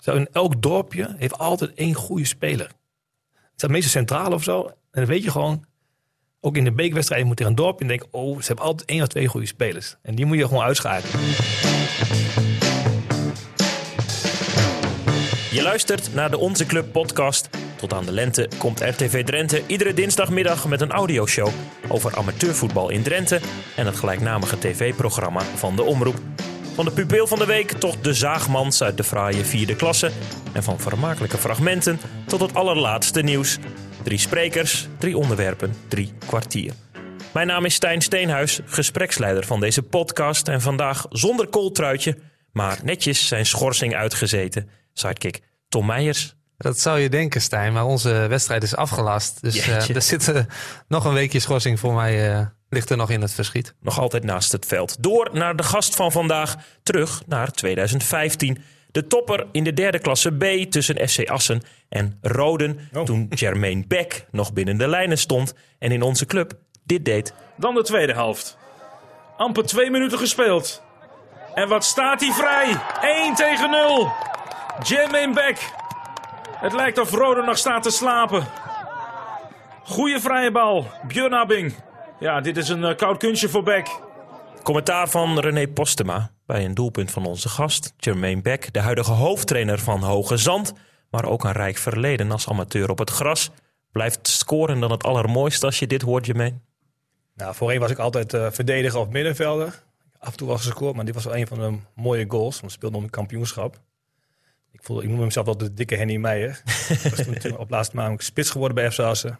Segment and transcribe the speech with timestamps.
[0.00, 2.66] Zo in elk dorpje heeft altijd één goede speler.
[2.66, 4.66] Het staat meestal centraal of zo.
[4.66, 5.64] En dan weet je gewoon,
[6.40, 9.02] ook in de bekerwedstrijd moet er een dorpje en denk, oh, ze hebben altijd één
[9.02, 9.96] of twee goede spelers.
[10.02, 11.20] En die moet je gewoon uitschakelen.
[15.50, 17.48] Je luistert naar de Onze Club podcast.
[17.76, 21.48] Tot aan de lente komt RTV Drenthe iedere dinsdagmiddag met een audioshow
[21.88, 23.40] over amateurvoetbal in Drenthe
[23.76, 26.20] en het gelijknamige tv-programma van de Omroep.
[26.74, 30.10] Van de pupil van de week tot de zaagmans uit de fraaie vierde klasse
[30.52, 33.58] en van vermakelijke fragmenten tot het allerlaatste nieuws.
[34.02, 36.72] Drie sprekers, drie onderwerpen, drie kwartier.
[37.32, 42.18] Mijn naam is Stijn Steenhuis, gespreksleider van deze podcast en vandaag zonder kooltruitje,
[42.52, 44.68] maar netjes zijn schorsing uitgezeten.
[44.92, 46.34] Sidekick Tom Meijers.
[46.56, 49.42] Dat zou je denken, Stijn, maar onze wedstrijd is afgelast.
[49.42, 50.40] Dus uh, er zit uh,
[50.88, 52.38] nog een weekje schorsing voor mij.
[52.38, 53.74] Uh, ligt er nog in het verschiet.
[53.80, 55.02] Nog altijd naast het veld.
[55.02, 58.58] Door naar de gast van vandaag, terug naar 2015.
[58.90, 62.88] De topper in de derde klasse B tussen FC Assen en Roden.
[62.92, 63.02] Oh.
[63.02, 66.52] Toen Jermaine Beck nog binnen de lijnen stond en in onze club
[66.84, 67.34] dit deed.
[67.56, 68.58] Dan de tweede helft.
[69.36, 70.82] Amper twee minuten gespeeld.
[71.54, 72.76] En wat staat hij vrij?
[73.24, 74.12] 1 tegen 0.
[74.82, 75.58] Jermaine Beck.
[76.56, 78.46] Het lijkt of Roden nog staat te slapen.
[79.84, 80.86] Goeie vrije bal.
[81.06, 81.74] Björn Abbing.
[82.20, 84.00] Ja, dit is een uh, koud kunstje voor Beck.
[84.62, 89.78] Commentaar van René Postema bij een doelpunt van onze gast, Jermaine Beck, de huidige hoofdtrainer
[89.78, 90.72] van Hoge Zand,
[91.10, 93.50] maar ook een rijk verleden als amateur op het gras.
[93.92, 96.58] Blijft scoren dan het allermooiste als je dit hoort, Jermaine?
[97.34, 99.82] Nou, voorheen was ik altijd uh, verdediger of middenvelder.
[100.18, 102.60] Af en toe was gescoord, maar dit was wel een van de mooie goals.
[102.60, 103.80] Want we speelden om een kampioenschap.
[104.72, 106.62] Ik, voelde, ik noemde mezelf wel de dikke Henny Meijer.
[107.04, 109.38] ik was toen, toen op laatste maand spits geworden bij FC Assen.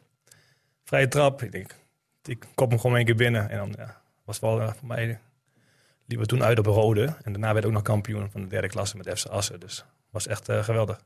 [0.84, 1.42] Vrije trap.
[1.42, 1.79] Ik denk,
[2.24, 3.50] ik kop hem gewoon één keer binnen.
[3.50, 5.18] En dan ja, was het wel uh, voor mij...
[6.06, 7.04] Liepen we toen uit op Rode.
[7.22, 9.60] En daarna werd ook nog kampioen van de derde klasse met FC Assen.
[9.60, 11.00] Dus was echt uh, geweldig.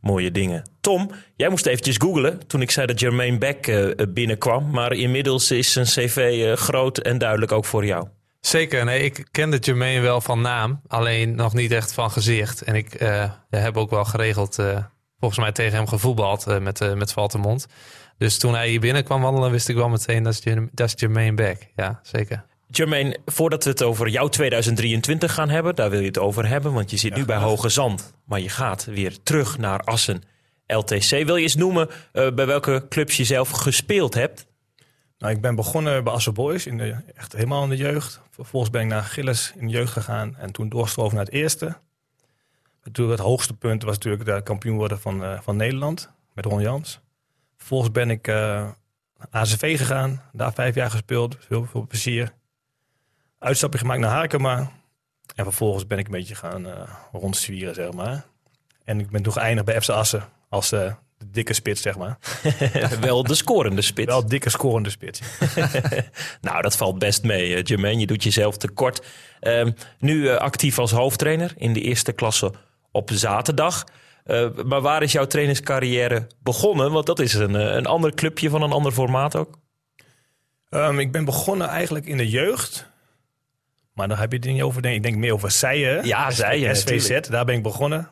[0.00, 0.70] Mooie dingen.
[0.80, 4.70] Tom, jij moest eventjes googlen toen ik zei dat Jermaine Beck uh, binnenkwam.
[4.70, 8.08] Maar inmiddels is zijn cv groot en duidelijk ook voor jou.
[8.40, 12.62] Zeker, nee, ik kende Jermaine wel van naam, alleen nog niet echt van gezicht.
[12.62, 14.78] En ik uh, heb ook wel geregeld, uh,
[15.18, 17.66] volgens mij tegen hem gevoetbald uh, met, met Valtemont.
[18.18, 21.34] Dus toen hij hier binnenkwam wandelen, wist ik wel meteen dat is, dat is Jermaine
[21.34, 21.68] Beck.
[21.76, 22.44] Ja, zeker.
[22.66, 26.72] Jermaine, voordat we het over jouw 2023 gaan hebben, daar wil je het over hebben,
[26.72, 28.12] want je zit ja, nu bij Hoge Zand.
[28.24, 30.22] Maar je gaat weer terug naar Assen.
[30.66, 34.46] LTC, wil je eens noemen bij welke clubs je zelf gespeeld hebt?
[35.18, 38.20] Nou, ik ben begonnen bij Assen Boys, in de, echt helemaal in de jeugd.
[38.30, 41.76] Vervolgens ben ik naar Gilles in de jeugd gegaan en toen doorstroven naar het eerste.
[42.82, 46.60] Natuurlijk het hoogste punt was natuurlijk de kampioen worden van, uh, van Nederland met Ron
[46.60, 47.00] Jans.
[47.58, 52.32] Vervolgens ben ik uh, naar ACV gegaan, daar vijf jaar gespeeld, veel, veel plezier.
[53.38, 54.70] Uitstapje gemaakt naar Hakema.
[55.34, 56.72] En vervolgens ben ik een beetje gaan uh,
[57.12, 58.24] rondzwieren, zeg maar.
[58.84, 60.94] En ik ben toen geëindigd bij FC Assen als de
[61.26, 62.18] dikke spits, zeg maar.
[63.00, 64.06] Wel de scorende spits.
[64.06, 65.20] Wel dikke scorende spits.
[66.40, 68.00] nou, dat valt best mee, uh, Jermaine.
[68.00, 69.06] Je doet jezelf tekort.
[69.40, 69.66] Uh,
[69.98, 72.52] nu uh, actief als hoofdtrainer in de eerste klasse
[72.90, 73.84] op zaterdag.
[74.28, 76.92] Uh, maar waar is jouw trainerscarrière begonnen?
[76.92, 79.58] Want dat is een, een ander clubje van een ander formaat ook.
[80.70, 82.86] Um, ik ben begonnen eigenlijk in de jeugd.
[83.92, 86.06] Maar dan heb je het niet over, ik denk meer over Zijen.
[86.06, 86.76] Ja, Zijen.
[86.76, 88.10] SVZ, daar ben ik begonnen.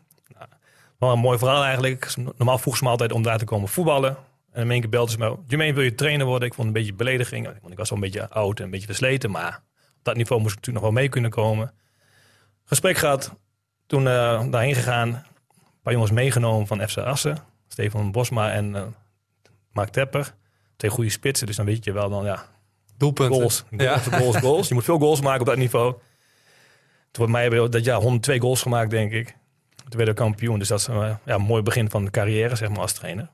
[0.98, 2.14] Wel een mooi verhaal eigenlijk.
[2.16, 4.16] Normaal vroeg ze me altijd om daar te komen voetballen.
[4.52, 6.48] En in één keer belde ze me, Jermaine, wil je trainer worden?
[6.48, 7.44] Ik vond het een beetje belediging.
[7.44, 9.30] Want ik was wel een beetje oud en een beetje versleten.
[9.30, 9.62] Maar
[9.98, 11.74] op dat niveau moest ik natuurlijk nog wel mee kunnen komen.
[12.64, 13.34] Gesprek gehad.
[13.86, 15.26] Toen uh, daarheen gegaan.
[15.86, 17.38] Paar jongens meegenomen van FC Assen.
[17.68, 18.82] Stefan Bosma en uh,
[19.72, 20.34] Mark Tepper.
[20.76, 21.46] Twee goede spitsen.
[21.46, 22.46] Dus dan weet je wel dan, ja...
[22.96, 23.36] Doelpunten.
[23.36, 24.18] Goals, goals, ja.
[24.18, 24.68] goals, goals.
[24.68, 25.94] Je moet veel goals maken op dat niveau.
[27.10, 29.26] Toen mij hebben we dat jaar 102 goals gemaakt, denk ik.
[29.76, 30.58] Toen werden we kampioen.
[30.58, 33.30] Dus dat is een ja, mooi begin van de carrière, zeg maar, als trainer.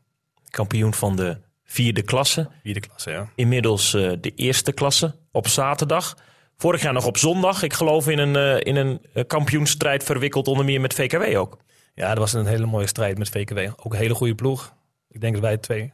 [0.48, 2.48] Kampioen van de vierde klasse.
[2.62, 3.28] Vierde klasse, ja.
[3.34, 6.16] Inmiddels uh, de eerste klasse op zaterdag.
[6.56, 7.62] Vorig jaar nog op zondag.
[7.62, 11.58] Ik geloof in een, uh, in een kampioenstrijd verwikkeld onder meer met VKW ook.
[11.94, 13.58] Ja, dat was een hele mooie strijd met VKW.
[13.58, 14.74] Ook een hele goede ploeg.
[15.08, 15.92] Ik denk dat wij twee,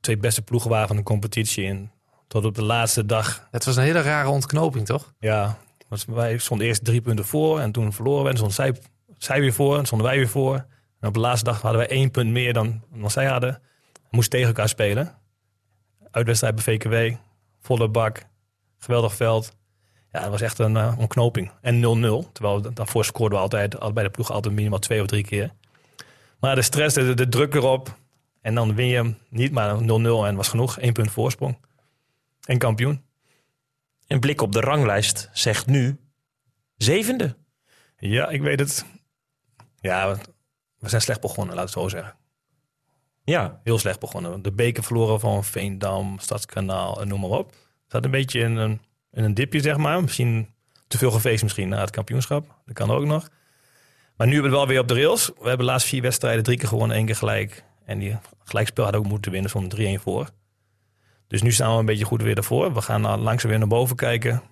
[0.00, 1.66] twee beste ploegen waren van de competitie.
[1.66, 1.92] En
[2.28, 3.48] tot op de laatste dag.
[3.50, 5.14] Het was een hele rare ontknoping, toch?
[5.18, 5.58] Ja,
[5.88, 8.30] was, wij stonden eerst drie punten voor en toen verloren we.
[8.30, 8.74] En stond zij
[9.18, 10.54] zij weer voor en stonden wij weer voor.
[11.00, 13.60] En op de laatste dag hadden wij één punt meer dan, dan zij hadden.
[13.92, 15.18] We moesten tegen elkaar spelen.
[16.10, 17.16] Uitwedstrijd bij VKW,
[17.60, 18.26] volle bak,
[18.78, 19.56] geweldig veld.
[20.12, 21.50] Ja, het was echt een uh, ontknoping.
[21.60, 21.76] En
[22.26, 22.32] 0-0.
[22.32, 25.52] Terwijl daarvoor scoorden we altijd, bij de ploeg altijd minimaal twee of drie keer.
[26.40, 27.96] Maar de stress, de, de druk erop.
[28.40, 30.80] En dan win je hem niet, maar 0-0 en was genoeg.
[30.80, 31.58] Eén punt voorsprong.
[32.44, 33.04] En kampioen.
[34.06, 36.00] Een blik op de ranglijst zegt nu
[36.76, 37.36] zevende.
[37.96, 38.84] Ja, ik weet het.
[39.80, 40.16] Ja,
[40.78, 42.16] we zijn slecht begonnen, laat het zo zeggen.
[43.24, 44.42] Ja, Heel slecht begonnen.
[44.42, 47.54] De beker verloren van Veendam, Stadskanaal en noem maar op.
[47.86, 48.80] Zat een beetje in een,
[49.12, 50.02] in een dipje, zeg maar.
[50.02, 50.54] Misschien
[50.86, 52.60] te veel gefeest misschien na het kampioenschap.
[52.66, 53.28] Dat kan ook nog.
[54.16, 55.26] Maar nu hebben we wel weer op de rails.
[55.26, 57.64] We hebben de laatste vier wedstrijden drie keer gewonnen, één keer gelijk.
[57.84, 60.30] En die gelijkspel had ook moeten winnen, van 3-1 voor.
[61.26, 62.74] Dus nu staan we een beetje goed weer ervoor.
[62.74, 64.42] We gaan langzaam weer naar boven kijken.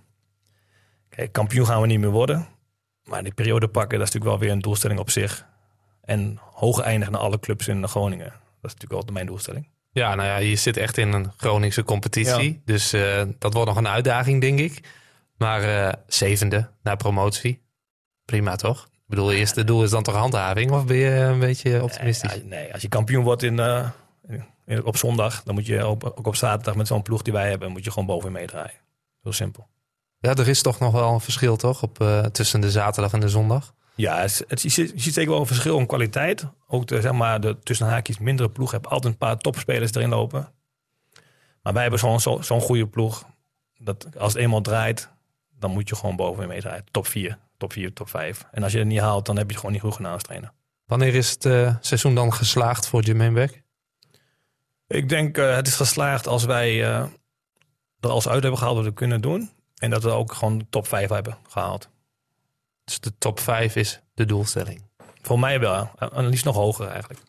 [1.09, 2.49] Kijk, kampioen gaan we niet meer worden.
[3.05, 5.47] Maar die periode pakken, dat is natuurlijk wel weer een doelstelling op zich.
[6.01, 8.33] En hoog eindigen naar alle clubs in Groningen.
[8.61, 9.69] Dat is natuurlijk wel mijn doelstelling.
[9.93, 12.53] Ja, nou ja, je zit echt in een Groningse competitie.
[12.53, 12.59] Ja.
[12.65, 14.81] Dus eh, dat wordt nog een uitdaging, denk ik.
[15.37, 17.63] Maar eh, zevende naar promotie.
[18.25, 18.85] Prima, toch?
[18.85, 20.71] Ik bedoel, het eerste doel is dan toch handhaving?
[20.71, 22.35] Of ben je een beetje optimistisch?
[22.35, 23.89] Nee, nee, als je kampioen wordt in, eh,
[24.67, 27.49] in- op zondag, dan moet je op, ook op zaterdag met zo'n ploeg die wij
[27.49, 28.81] hebben, moet je gewoon boven meedraaien.
[29.23, 29.69] Heel simpel.
[30.19, 31.83] Ja, er is toch nog wel een verschil, toch?
[31.83, 33.75] Op, eh, tussen de zaterdag en de zondag.
[34.01, 36.47] Ja, het, je, ziet, je ziet zeker wel een verschil in kwaliteit.
[36.67, 40.09] Ook de, zeg maar, de tussen haakjes mindere ploeg hebben altijd een paar topspelers erin
[40.09, 40.53] lopen.
[41.63, 43.25] Maar wij hebben zo'n zo, zo'n goede ploeg.
[43.79, 45.11] Dat als het eenmaal draait,
[45.59, 46.85] dan moet je gewoon boven meedraaien.
[46.91, 48.47] Top 4, top 4, top 5.
[48.51, 50.23] En als je het niet haalt, dan heb je het gewoon niet goed gedaan als
[50.23, 50.53] trainer.
[50.87, 53.63] Wanneer is het eh, seizoen dan geslaagd voor Jermaine Beck?
[54.87, 56.87] Ik denk uh, het is geslaagd als wij uh,
[58.01, 59.51] er alles uit hebben gehaald wat we kunnen doen.
[59.77, 61.91] En dat we ook gewoon top 5 hebben gehaald.
[62.91, 64.83] Dus de top 5 is de doelstelling.
[65.23, 65.91] Voor mij wel.
[66.13, 67.21] En liefst nog hoger eigenlijk.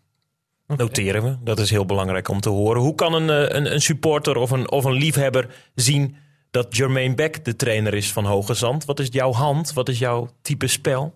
[0.68, 1.38] Noteren we.
[1.44, 2.82] Dat is heel belangrijk om te horen.
[2.82, 6.16] Hoe kan een, een, een supporter of een, of een liefhebber zien
[6.52, 8.86] dat Jermaine Beck de trainer is van Hoge Zand?
[8.86, 9.74] Wat is jouw hand?
[9.74, 11.16] Wat is jouw type spel?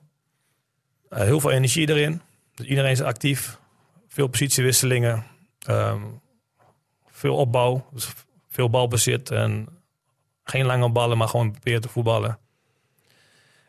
[1.09, 2.21] Uh, heel veel energie erin.
[2.55, 3.59] Dus iedereen is actief.
[4.07, 5.25] Veel positiewisselingen.
[5.69, 6.21] Um,
[7.09, 7.85] veel opbouw.
[7.93, 8.07] Dus
[8.49, 9.31] veel balbezit.
[9.31, 9.67] En
[10.43, 12.39] geen lange ballen, maar gewoon proberen te voetballen.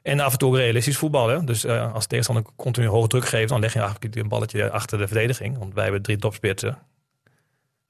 [0.07, 1.45] En af en toe ook realistisch voetballen.
[1.45, 4.99] Dus uh, als tegenstander continu hoge druk geeft, dan leg je eigenlijk een balletje achter
[4.99, 5.59] de verdediging.
[5.59, 6.79] Want wij hebben drie topspitsen.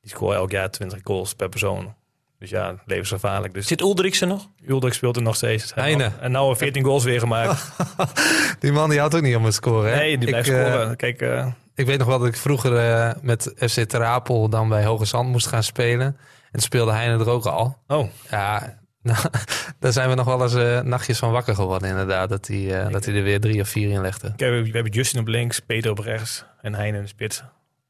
[0.00, 1.94] Die scoren elk jaar 20 goals per persoon.
[2.38, 3.54] Dus ja, levensgevaarlijk.
[3.54, 4.48] Dus Zit Uldriksen nog?
[4.66, 5.74] Uldrik speelt er nog steeds.
[5.74, 6.12] Heine.
[6.20, 7.72] En nou 14 goals weer gemaakt.
[8.60, 9.92] die man die houdt ook niet om het scoren.
[9.92, 9.96] Hè?
[9.96, 10.90] Nee, die blijft ik, scoren.
[10.90, 14.84] Uh, Kijk, uh, ik weet nog wel dat ik vroeger met FC Terapel dan bij
[14.84, 16.16] Hoge Zand moest gaan spelen.
[16.52, 17.78] En speelde Heine er ook al.
[17.86, 18.08] Oh.
[18.30, 19.18] Ja, nou,
[19.80, 22.28] daar zijn we nog wel eens uh, nachtjes van wakker geworden inderdaad.
[22.28, 24.32] Dat hij, uh, dat hij er weer drie of vier in legde.
[24.36, 27.42] Kijk, we hebben Justin op links, Peter op rechts en Heine in de spits.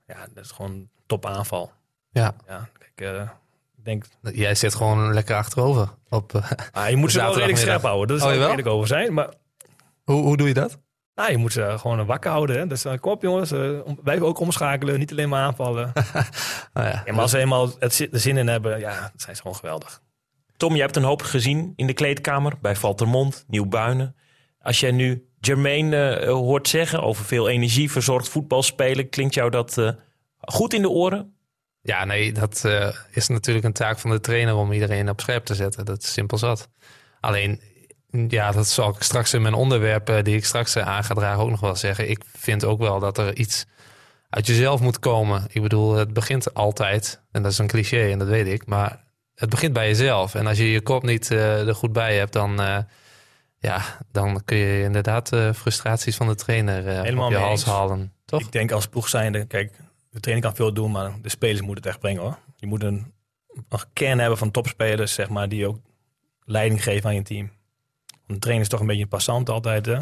[0.07, 1.73] Ja, dat is gewoon top aanval.
[2.11, 2.35] Ja.
[2.47, 3.23] Ja, kijk, uh,
[3.77, 4.05] ik denk...
[4.21, 5.89] Jij zit gewoon lekker achterover.
[6.09, 6.33] Op,
[6.73, 8.19] ah, je moet ze wel redelijk scherp houden.
[8.19, 9.15] Dat is oh, wel eerlijk over zijn.
[9.15, 9.29] Maar
[10.05, 10.79] hoe, hoe doe je dat?
[11.15, 12.59] Nou, je moet ze gewoon wakker houden.
[12.59, 12.67] Hè?
[12.67, 15.93] Dus uh, kom op jongens, uh, wij ook omschakelen, niet alleen maar aanvallen.
[15.95, 16.03] oh,
[16.75, 17.03] ja.
[17.05, 20.01] ja, maar als ze eenmaal het er zin in hebben, ja, zijn ze gewoon geweldig.
[20.57, 24.17] Tom, je hebt een hoop gezien in de kleedkamer bij Valtermond, Nieuw-Buinen.
[24.61, 29.51] Als jij nu Jermaine uh, hoort zeggen over veel energie, verzorgd voetbal spelen, klinkt jou
[29.51, 29.91] dat uh,
[30.41, 31.35] goed in de oren?
[31.81, 35.45] Ja, nee, dat uh, is natuurlijk een taak van de trainer om iedereen op scherp
[35.45, 35.85] te zetten.
[35.85, 36.69] Dat is simpel zat.
[37.21, 37.61] Alleen,
[38.29, 41.51] ja, dat zal ik straks in mijn onderwerpen die ik straks aan ga dragen ook
[41.51, 42.11] nog wel zeggen.
[42.11, 43.67] Ik vind ook wel dat er iets
[44.31, 45.45] uit jezelf moet komen.
[45.49, 49.05] Ik bedoel, het begint altijd, en dat is een cliché en dat weet ik, maar
[49.37, 50.35] het begint bij jezelf.
[50.35, 52.79] En als je je kop niet uh, er goed bij hebt, dan, uh,
[53.59, 58.13] ja, dan kun je inderdaad uh, frustraties van de trainer Helemaal op je hals halen.
[58.25, 58.41] Toch?
[58.41, 59.73] Ik denk als ploeg zijnde, kijk,
[60.11, 62.39] de trainer kan veel doen, maar de spelers moeten het echt brengen hoor.
[62.57, 63.13] Je moet een,
[63.69, 65.79] een kern hebben van topspelers, zeg maar, die ook
[66.45, 67.51] leiding geven aan je team.
[68.07, 70.01] Want de trainer is toch een beetje een passant altijd, hè?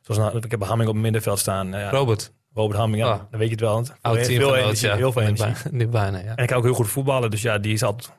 [0.00, 1.68] Zoals nou, ik heb Hamming op het middenveld staan.
[1.68, 2.32] Ja, Robert.
[2.58, 3.18] Robert Hamming, ja, Oh.
[3.30, 3.72] dan weet je het wel.
[3.72, 4.96] want Oud Veel teamgenoot, energie, ja.
[4.96, 5.54] heel veel energie.
[5.70, 6.24] Nu bijna, ja.
[6.24, 8.12] En hij kan ook heel goed voetballen, dus ja, die is altijd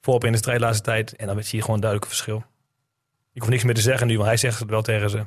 [0.00, 1.16] voorop in de strijd de laatste tijd.
[1.16, 2.44] En dan zie je gewoon een duidelijk verschil.
[3.32, 5.24] Ik hoef niks meer te zeggen nu, want hij zegt het wel tegen ze.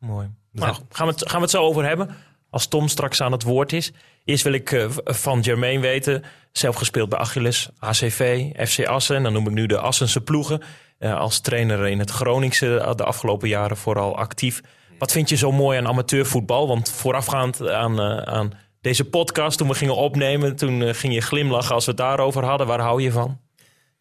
[0.00, 0.30] Mooi.
[0.52, 2.08] Dus Nou, gaan, we het, gaan we het zo over hebben.
[2.50, 3.92] Als Tom straks aan het woord is.
[4.24, 6.22] Eerst wil ik eh, van Jermaine weten.
[6.52, 9.22] Zelf gespeeld bij Achilles, ACV, FC Assen.
[9.22, 10.62] Dan noem ik nu de Assense ploegen.
[10.98, 14.60] Eh, als trainer in het Groningse eh, de afgelopen jaren vooral actief.
[14.98, 16.68] Wat vind je zo mooi aan amateurvoetbal?
[16.68, 20.56] Want voorafgaand aan, eh, aan deze podcast, toen we gingen opnemen...
[20.56, 22.66] toen eh, ging je glimlachen als we het daarover hadden.
[22.66, 23.40] Waar hou je van?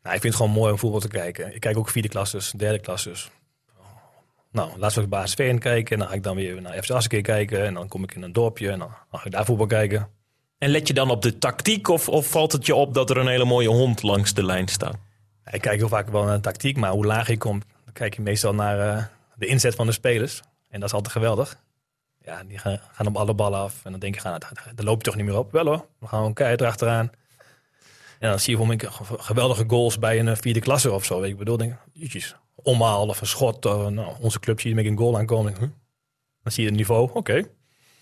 [0.03, 1.55] Nou, ik vind het gewoon mooi om voetbal te kijken.
[1.55, 3.29] Ik kijk ook vierde klasses, derde klasses.
[4.51, 5.91] Nou, laatst was ik in kijken.
[5.93, 7.65] En dan ga ik dan weer naar FC keer kijken.
[7.65, 10.07] En dan kom ik in een dorpje en dan ga ik daar voetbal kijken.
[10.57, 13.17] En let je dan op de tactiek of, of valt het je op dat er
[13.17, 14.95] een hele mooie hond langs de lijn staat?
[15.51, 18.15] Ik kijk heel vaak wel naar de tactiek, maar hoe laag je komt, dan kijk
[18.15, 19.03] je meestal naar eh,
[19.35, 20.41] de inzet van de spelers.
[20.75, 21.58] En dat is altijd geweldig.
[22.22, 23.82] Ja, die gaan, gaan op alle ballen af.
[23.84, 24.39] En dan denk je, gaan,
[24.75, 25.51] daar loop je toch niet meer op.
[25.51, 27.12] Wel hoor, we gaan gewoon keihard erachteraan.
[28.20, 28.79] En dan zie je mij
[29.17, 31.15] geweldige goals bij een eh, vierde klasse of zo.
[31.15, 33.65] Weet je, ik bedoel, denk, ik, jeetjes, omhaal of een schot.
[33.65, 35.53] Of, nou, onze club zie je met een goal aankomen.
[35.60, 35.70] Huh?
[36.44, 37.44] Dan zie je het niveau, oké.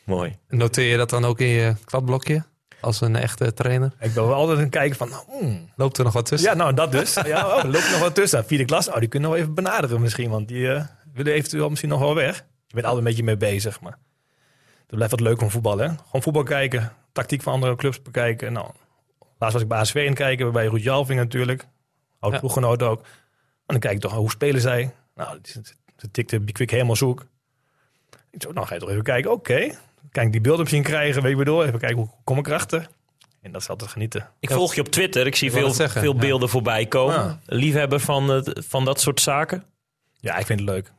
[0.03, 0.37] Mooi.
[0.47, 2.43] Noteer je dat dan ook in je kladblokje?
[2.81, 3.93] Als een echte trainer?
[3.99, 6.49] Ik ben wel altijd een kijken van, hmm, Loopt er nog wat tussen?
[6.49, 7.13] ja, nou dat dus.
[7.13, 8.45] Ja, oh, er loopt nog wat tussen.
[8.45, 11.89] Vierde klas, oh, die kunnen we even benaderen misschien, want die eh, willen eventueel misschien
[11.89, 12.45] nog wel weg.
[12.73, 13.97] Je bent altijd een beetje mee bezig, maar
[14.77, 15.87] het blijft wat leuk om voetbal, hè?
[15.87, 18.53] Gewoon voetbal kijken, tactiek van andere clubs bekijken.
[18.53, 18.65] Nou,
[19.37, 21.67] laatst was ik bij ASV in kijken, bij Ruud Jalving natuurlijk.
[22.19, 22.39] Oud Ja.
[22.39, 22.99] ploeggenoot ook.
[23.01, 23.07] En
[23.65, 24.93] dan kijk ik toch, hoe spelen zij?
[25.15, 27.25] Nou, ze- tikte Bikwik helemaal zoek.
[28.31, 29.71] Ik zo, nou ga je toch even kijken, oké.
[30.11, 31.65] Kijk, die beelden misschien krijgen, weet je wat ik bedoel?
[31.65, 32.87] Even kijken, hoe kom ik erachter?
[33.41, 34.29] En dat is altijd genieten.
[34.39, 35.25] Ik volg je op Twitter.
[35.27, 36.19] Ik zie veel, veel ja.
[36.19, 37.15] beelden voorbij komen.
[37.15, 37.39] Ja.
[37.45, 39.63] Liefhebber van, het- van dat soort zaken.
[40.19, 40.91] Ja, ik vind het leuk.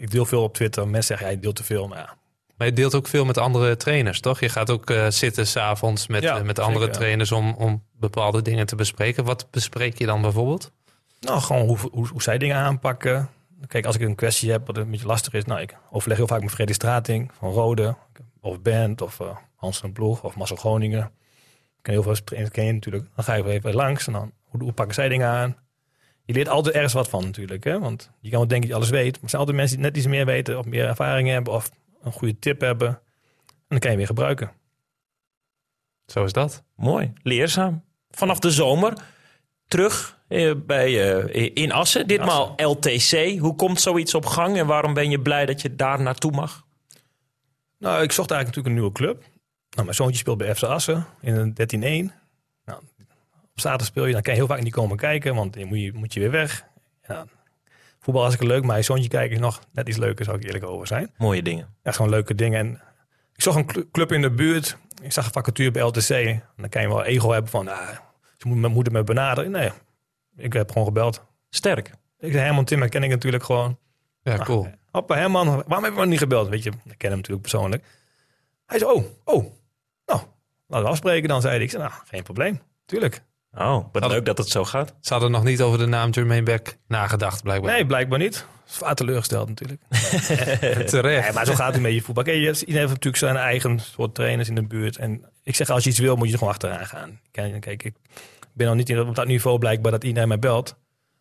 [0.00, 0.82] Ik deel veel op Twitter.
[0.82, 1.88] Mensen zeggen, ja, je deelt te veel.
[1.88, 2.16] Maar ja,
[2.56, 4.40] Maar je deelt ook veel met andere trainers, toch?
[4.40, 7.82] Je gaat ook eh, zitten s'avonds met, Ja, eh, met andere zeker, trainers om, om
[7.92, 9.24] bepaalde dingen te bespreken.
[9.24, 10.72] Wat bespreek je dan bijvoorbeeld?
[11.22, 13.28] nou, gewoon hoe, hoe, hoe zij dingen aanpakken.
[13.66, 15.44] Kijk, als ik een kwestie heb wat een beetje lastig is.
[15.44, 17.96] Nou, ik overleg heel vaak met Freddy Strating van Rode.
[18.40, 21.10] Of Bent, of uh, Hans van Ploeg, of Marcel Groningen.
[21.76, 23.06] Ik ken heel veel trainers, ken je natuurlijk.
[23.14, 25.56] Dan ga je even langs en dan, hoe, hoe pakken zij dingen aan?
[26.24, 27.64] Je leert altijd ergens wat van natuurlijk.
[27.64, 27.78] Hè?
[27.78, 29.12] Want je kan wel denken dat je alles weet.
[29.12, 30.58] Maar er zijn altijd mensen die net iets meer weten.
[30.58, 31.52] Of meer ervaring hebben.
[31.52, 31.70] Of
[32.02, 32.88] een goede tip hebben.
[32.88, 34.52] En dan kan je weer gebruiken.
[36.06, 36.62] Zo is dat.
[36.76, 37.84] Mooi, leerzaam.
[38.10, 38.94] Vanaf de zomer
[39.66, 42.06] terug eh, bij, eh, in Assen.
[42.06, 43.38] Ditmaal LTC.
[43.38, 46.66] Hoe komt zoiets op gang en waarom ben je blij dat je daar naartoe mag?
[47.78, 49.22] Nou, ik zocht eigenlijk natuurlijk een nieuwe club.
[49.70, 52.21] Nou, mijn zoontje speelt bij FC Assen in een 13-1.
[53.52, 55.80] Op zaterdag speel je, dan kan je heel vaak niet komen kijken, want dan moet
[55.80, 56.64] je, moet je weer weg.
[57.08, 57.24] Ja,
[57.98, 60.64] voetbal is leuk, maar mijn zoontje kijken is nog net iets leuker, zou ik eerlijk
[60.64, 61.10] over zijn.
[61.16, 61.74] Mooie dingen.
[61.82, 62.58] Ja, gewoon leuke dingen.
[62.58, 62.80] En
[63.34, 64.76] ik zag een cl- club in de buurt.
[65.02, 66.10] Ik zag een vacature bij LTC.
[66.10, 67.88] En dan kan je wel ego hebben van, ah,
[68.36, 69.50] ze moet mijn moeder me benaderen.
[69.50, 69.70] Nee,
[70.36, 71.24] ik heb gewoon gebeld.
[71.50, 71.88] Sterk.
[72.18, 73.78] Ik zei, Herman Timmer ken ik natuurlijk gewoon.
[74.22, 74.68] Ja, Nou, cool.
[74.90, 76.48] Hoppa, Herman, waarom heb je me niet gebeld?
[76.48, 77.84] Weet je, ik ken hem natuurlijk persoonlijk.
[78.66, 79.44] Hij zei, oh, oh,
[80.06, 80.20] nou,
[80.66, 81.62] laten we afspreken dan, zei hij.
[81.62, 83.22] Ik zei, nou, geen probleem, tuurlijk.
[83.58, 84.94] Oh, wat leuk dat het zo gaat.
[85.00, 87.72] Ze hadden nog niet over de naam Jermaine Beck nagedacht, blijkbaar.
[87.72, 88.46] Nee, blijkbaar niet.
[88.64, 89.82] Zwaar teleurgesteld natuurlijk.
[90.90, 91.24] Terecht.
[91.24, 92.24] Nee, maar zo gaat het een beetje voetbal.
[92.24, 94.96] Kijk, je- iedereen heeft natuurlijk zijn eigen soort trainers in de buurt.
[94.96, 97.20] En ik zeg, als je iets wil, moet je er gewoon achteraan gaan.
[97.30, 97.94] Kijk, kijk, ik
[98.52, 100.76] ben nog niet op dat niveau blijkbaar dat iedereen mij belt.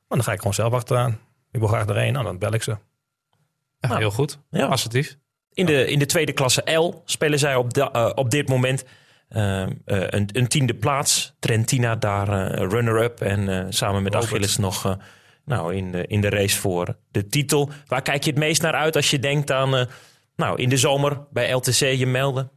[0.08, 1.20] Maar dan ga ik gewoon zelf achteraan.
[1.52, 2.78] Ik wil graag erheen, nou, dan bel ik ze.
[3.80, 4.40] Ja, heel goed.
[4.50, 4.66] Ja.
[4.66, 5.18] Assertief.
[5.54, 8.84] In de, in de tweede klasse L spelen zij op, eh, op dit moment
[9.32, 11.36] eh, eh, een, een tiende plaats.
[11.40, 14.32] Trentina daar eh, runner-up en samen met Robert.
[14.32, 14.98] Achilles nog
[15.46, 17.70] nou, in, de, in de race voor de titel.
[17.88, 19.88] Waar kijk je het meest naar uit als je denkt aan
[20.36, 22.52] nou, in de zomer bij LTC je melden?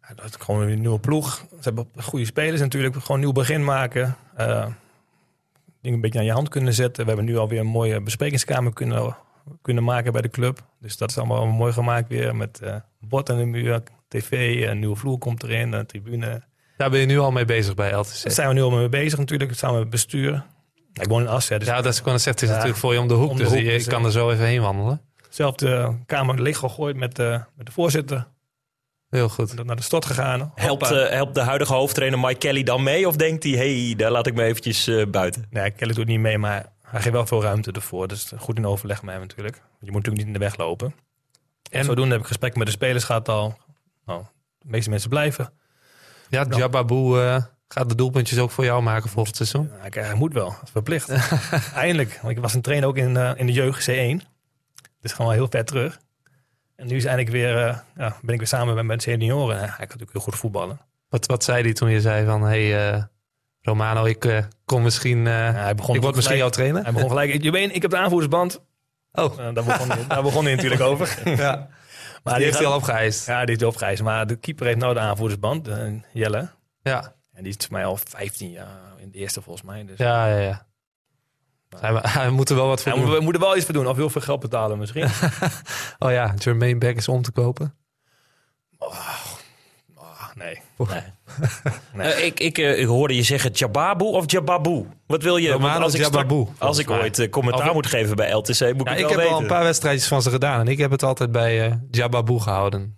[0.00, 1.46] Ja, dat is gewoon een nieuwe ploeg.
[1.50, 2.94] Ze hebben goede spelers natuurlijk.
[2.94, 4.16] Gewoon een nieuw begin maken.
[4.36, 4.76] Dingen
[5.80, 7.02] een beetje aan je hand kunnen zetten.
[7.02, 9.16] We hebben nu alweer een mooie besprekingskamer kunnen,
[9.62, 10.64] kunnen maken bij de club.
[10.80, 12.36] Dus dat is allemaal mooi gemaakt weer.
[12.36, 12.60] Met
[13.00, 13.82] bord aan de muur,
[14.20, 16.42] tv, een nieuwe vloer komt erin, een tribune.
[16.76, 18.30] Daar ben je nu al mee bezig bij Daar LTC.
[18.30, 19.54] zijn we nu al mee bezig natuurlijk.
[19.54, 20.44] Samen met het bestuur.
[20.92, 21.58] Ik woon in Assen.
[21.58, 22.42] Dus Ja, dat is gewoon het zegt.
[22.42, 23.30] Is Ja, natuurlijk voor je om de hoek.
[23.30, 25.00] om de dus hoek, je, dus, kan eh, er zo even heen wandelen.
[25.28, 28.26] zelf de kamer leeg gegooid met, eh, met de voorzitter.
[29.10, 29.54] Heel goed.
[29.58, 30.52] En naar de stad gegaan.
[30.54, 33.08] Helpt, eh, helpt de huidige hoofdtrainer Mike Kelly dan mee?
[33.08, 35.46] Of denkt hij, hey, daar laat ik me eventjes eh, buiten?
[35.50, 38.08] Nee, Kelly doet niet mee, maar hij geeft wel veel ruimte ervoor.
[38.08, 39.56] Dus goed in overleg met hem natuurlijk.
[39.56, 40.94] Je moet natuurlijk niet in de weg lopen.
[41.70, 43.58] En En- zodoende heb ik gesprekken met de spelers gehad al.
[44.06, 44.24] Nou,
[44.58, 45.52] de meeste mensen blijven.
[46.28, 49.70] Ja, Jababu eh, gaat de doelpuntjes ook voor jou maken volgend seizoen.
[49.82, 51.08] Ja, kijk, hij moet wel, dat is verplicht.
[51.74, 52.18] Eindelijk.
[52.22, 54.26] Want ik was een trainer ook in, eh, in de jeugd C1.
[55.00, 56.00] Dus gewoon wel heel ver terug.
[56.76, 59.58] En nu is eindelijk weer, eh, ja, ben ik weer samen met mijn senioren.
[59.58, 60.80] Hij kan natuurlijk heel goed voetballen.
[61.08, 62.42] Wat, wat zei hij toen je zei van...
[62.42, 63.02] Hey, eh,
[63.60, 65.26] Romano, ik eh, kom misschien...
[65.26, 66.82] eh, hij begon ik word misschien jouw trainer.
[66.82, 68.60] Hij begon gelijk, je weet, ik heb de aanvoerdersband.
[69.12, 71.18] Oh, Eh, daar, begon daar begon hij natuurlijk over.
[71.36, 71.68] ja.
[72.22, 73.26] Maar Die heeft hij al opgeëist.
[73.26, 74.02] Ja, die is opgereisd.
[74.02, 76.48] Maar de keeper heeft nou de aanvoerdersband, eh, Jelle.
[76.82, 79.84] Ja, En die is voor mij al 15 jaar in de eerste volgens mij.
[79.84, 80.38] Dus ja, ja.
[80.38, 80.66] ja.
[81.80, 83.08] Hij, hij moet er wel wat voor Hij doen.
[83.10, 83.86] moet, we moeten wel iets voor doen.
[83.86, 85.06] Of heel veel geld betalen misschien.
[85.98, 87.74] Oh ja, Jermaine Beck is om te kopen.
[88.78, 89.16] Ah,
[90.42, 90.60] nee.
[90.88, 91.00] Nee.
[91.94, 92.12] Nee.
[92.12, 94.86] Eh, ik, ik, eh, ik hoorde je zeggen Jababu of Jababu.
[95.06, 95.50] Wat wil je?
[95.50, 98.58] Romano als ik strak- Als ik ooit eh, commentaar Of- moet geven bij LTC, moet
[98.58, 100.60] Ja, ik ik het heb wel al een paar wedstrijdjes van ze gedaan.
[100.60, 102.96] En ik heb het altijd bij eh Jababu gehouden.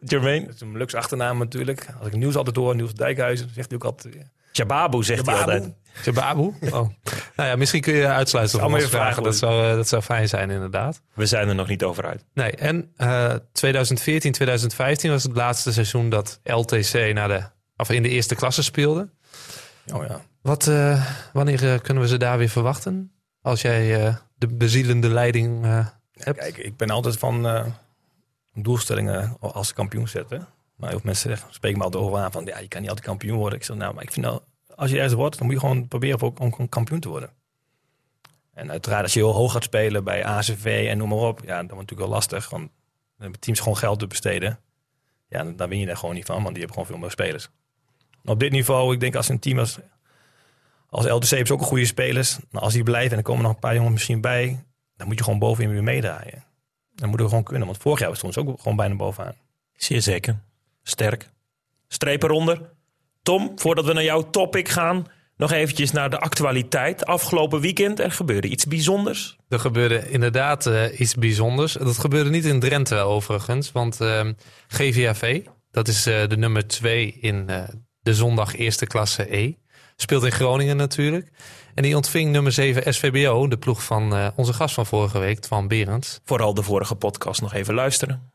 [0.00, 0.46] Jermaine?
[0.46, 1.86] Dat is een luxe achternaam natuurlijk.
[1.98, 4.16] Als ik nieuws altijd hoor, Niels Dijkhuizen, zegt hij ook altijd.
[4.58, 5.52] Eh, Jababu zegt hij Jababu.
[5.52, 5.74] altijd.
[6.04, 6.54] Jababu?
[6.66, 6.88] Oh.
[7.36, 8.88] nou ja, misschien kun je uitsluiten van vragen.
[8.88, 11.02] vragen Dat zou, eh, dat zou fijn zijn inderdaad.
[11.14, 12.24] We zijn er nog niet over uit.
[12.34, 17.42] Nee, en eh 2014, 2015 was het laatste seizoen dat LTC naar de,
[17.76, 19.08] of in de eerste klasse speelde.
[19.92, 20.20] Oh ja.
[20.42, 23.12] Wat, eh, wanneer eh, kunnen we ze daar weer verwachten?
[23.42, 26.38] Als jij eh, de bezielende leiding eh, hebt.
[26.38, 27.64] Kijk, ik ben altijd van, eh,
[28.54, 30.46] doelstellingen als kampioen zetten.
[30.76, 33.38] Maar veel mensen spreken me altijd over aan van ja, je kan niet altijd kampioen
[33.38, 33.58] worden.
[33.58, 34.40] Ik zeg nou, maar ik vind nou,
[34.74, 37.30] als je ergens wordt, dan moet je gewoon proberen voor, om kampioen te worden.
[38.52, 41.46] En uiteraard, als je heel hoog gaat spelen bij ACV en noem maar op, ja,
[41.46, 42.50] dan wordt het natuurlijk wel lastig.
[42.50, 42.72] Want dan
[43.18, 44.58] hebben teams gewoon geld te besteden.
[45.28, 47.48] Ja, dan, win je er gewoon niet van, want die hebben gewoon veel meer spelers.
[48.24, 49.78] Op dit niveau, ik denk als een team als,
[50.88, 52.38] als LTC heeft ook een goede spelers.
[52.50, 54.64] Nou, als die blijven en er komen nog een paar jongens misschien bij,
[54.96, 56.44] dan moet je gewoon bovenin weer meedraaien.
[56.94, 59.34] Dan moeten we gewoon kunnen, want vorig jaar stond ze ook gewoon bijna bovenaan.
[59.72, 60.38] Zeer zeker.
[60.88, 61.28] Sterk.
[61.88, 62.70] Strepen eronder.
[63.22, 67.06] Tom, voordat we naar jouw topic gaan, nog eventjes naar de actualiteit.
[67.06, 69.36] Afgelopen weekend, er gebeurde iets bijzonders.
[69.48, 71.72] Er gebeurde inderdaad uh, iets bijzonders.
[71.72, 74.32] Dat gebeurde niet in Drenthe overigens, want uh, ehm,
[74.68, 75.40] GVAV,
[75.70, 77.62] dat is uh, de nummer 2 in eh,
[78.00, 79.52] de zondag eerste klasse E,
[79.96, 81.30] speelt in Groningen natuurlijk.
[81.74, 85.68] En die ontving nummer 7 SVBO, de ploeg van onze gast van vorige week, Van
[85.68, 86.20] Berends.
[86.24, 88.32] Vooral de vorige podcast nog even luisteren.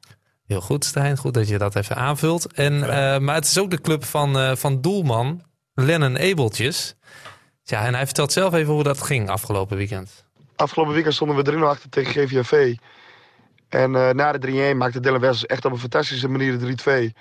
[0.52, 1.18] Heel goed, Stijn.
[1.18, 2.54] Goed dat je dat even aanvult.
[2.54, 5.44] En, uh, maar het is ook de club van, uh, van doelman
[5.74, 6.96] Lennon Ebeltjes.
[7.64, 10.26] Ja, en hij vertelt zelf even hoe dat ging afgelopen weekend.
[10.56, 12.76] Afgelopen weekend stonden we 3-0 achter tegen GVAV.
[13.70, 17.18] En uh, na de 3-1 maakte Dylan Wessels echt op een fantastische manier de 3-2.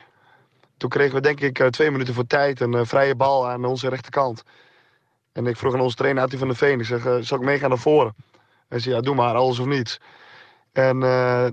[0.77, 4.43] Toen kregen we denk ik twee minuten voor tijd een vrije bal aan onze rechterkant.
[5.33, 7.69] En ik vroeg aan onze trainer Ati van der Veen, ik zeg, zal ik meegaan
[7.69, 8.15] naar voren?
[8.69, 10.01] Hij zei, ja doe maar, alles of niets.
[10.73, 11.01] En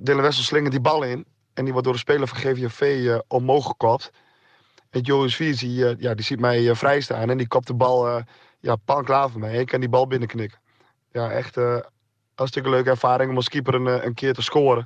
[0.02, 1.26] Dylan Wessels slingert die bal in.
[1.58, 4.12] En die wordt door de speler van GVV uh, eh, omhoog gekopt.
[4.90, 7.30] En Joris Viers, die, uh, ja, die ziet mij uh, vrij staan.
[7.30, 8.24] En die kopt de bal
[8.60, 9.56] ja, pan klaar voor mij.
[9.56, 10.60] Ik kan die bal binnenknikken.
[11.12, 11.84] Ja, echt een
[12.36, 14.86] hartstikke leuke ervaring om als keeper een, een keer te scoren.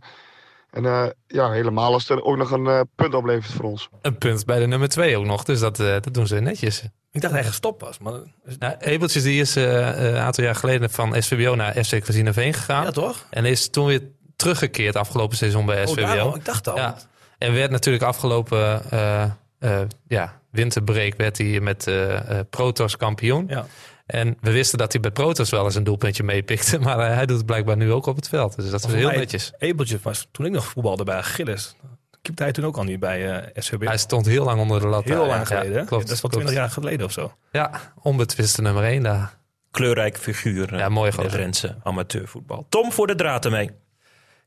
[0.70, 3.90] En ja, helemaal als er ook nog een punt oplevert voor ons.
[4.02, 5.44] Een punt bij de nummer 2 ook nog.
[5.44, 6.84] Dus dat, dat doen ze netjes.
[7.12, 8.00] Ik dacht hij gestopt was.
[8.00, 8.14] Maar...
[8.60, 12.84] Nou, Ebeltjes die is een aantal jaar geleden van SVBO naar FC Veen gegaan.
[12.84, 13.26] Ja, toch?
[13.30, 14.02] En is toen weer
[14.42, 16.28] teruggekeerd afgelopen seizoen bij SVBO.
[16.28, 16.76] Oh, ik dacht al.
[16.76, 16.98] Ja.
[17.38, 19.24] En werd natuurlijk afgelopen uh,
[19.60, 23.46] uh, ja, winterbreek werd hij met uh, Protos kampioen.
[23.48, 23.66] Ja.
[24.06, 26.80] En we wisten dat hij bij Protos wel eens een doelpuntje meepikte.
[26.86, 28.56] Maar hij doet het blijkbaar nu ook op het veld.
[28.56, 29.54] Dus dat is heel netjes.
[29.58, 31.76] Ebeltje was toen ik nog voetbalde bij Gilles.
[32.22, 33.84] Keepte hij toen ook al niet bij uh, SVB?
[33.84, 35.04] Hij stond heel lang onder de lat.
[35.04, 35.74] Heel lang geleden.
[35.74, 37.34] Ja, klopt, dat is wel twintig jaar geleden of zo.
[37.52, 39.40] Ja, onbetwiste nummer 1 daar.
[39.72, 40.78] Kleurrijk figuur.
[40.78, 42.66] Ja, mooi Rense amateurvoetbal.
[42.70, 43.70] Tom voor de draad ermee.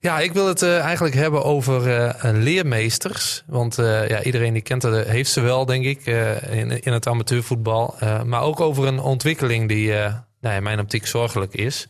[0.05, 3.43] Ja, ik wil het uh, eigenlijk hebben over uh, leermeesters.
[3.47, 6.07] Want uh, ja, iedereen die kent het, heeft ze wel, denk ik,
[6.51, 7.95] in, in het amateurvoetbal.
[8.25, 9.93] maar ook over een ontwikkeling die
[10.41, 11.87] nou, in mijn optiek zorgelijk is.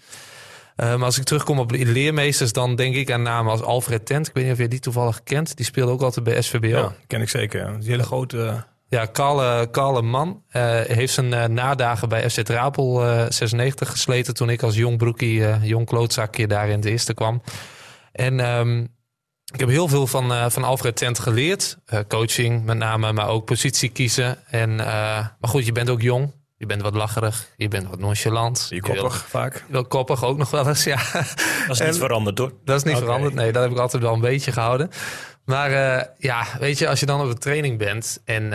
[0.76, 4.28] maar als ik terugkom op leermeesters, dan denk ik aan namen als Alfred Tent.
[4.28, 5.56] Ik weet niet of je die toevallig kent.
[5.56, 6.66] Die speelde ook altijd bij SVBO.
[6.68, 7.80] Ja, ken ik zeker.
[7.80, 8.64] Die hele grote...
[8.88, 10.42] Ja, kale, kale man.
[10.86, 16.46] heeft zijn nadagen bij FC Trapel 96 gesleten toen ik als jong broekie, jong klootzakje
[16.46, 17.42] daar in de eerste kwam.
[18.14, 18.88] En um,
[19.52, 21.78] ik heb heel veel van, uh, van Alfred Tent geleerd.
[21.92, 24.38] Uh, coaching met name, maar ook positie kiezen.
[24.46, 24.78] En, uh,
[25.40, 26.32] maar goed, je bent ook jong.
[26.56, 27.48] Je bent wat lacherig.
[27.56, 28.66] Je bent wat nonchalant.
[28.70, 29.64] Je koppig je vaak.
[29.68, 30.96] Wel koppig ook nog wel eens, ja.
[31.66, 32.52] Dat is niet veranderd hoor.
[32.64, 33.06] Dat is niet okay.
[33.06, 33.34] veranderd.
[33.34, 34.90] Nee, dat heb ik altijd wel een beetje gehouden.
[35.44, 35.70] Maar
[36.18, 38.52] ja, weet je, als je dan op een training bent en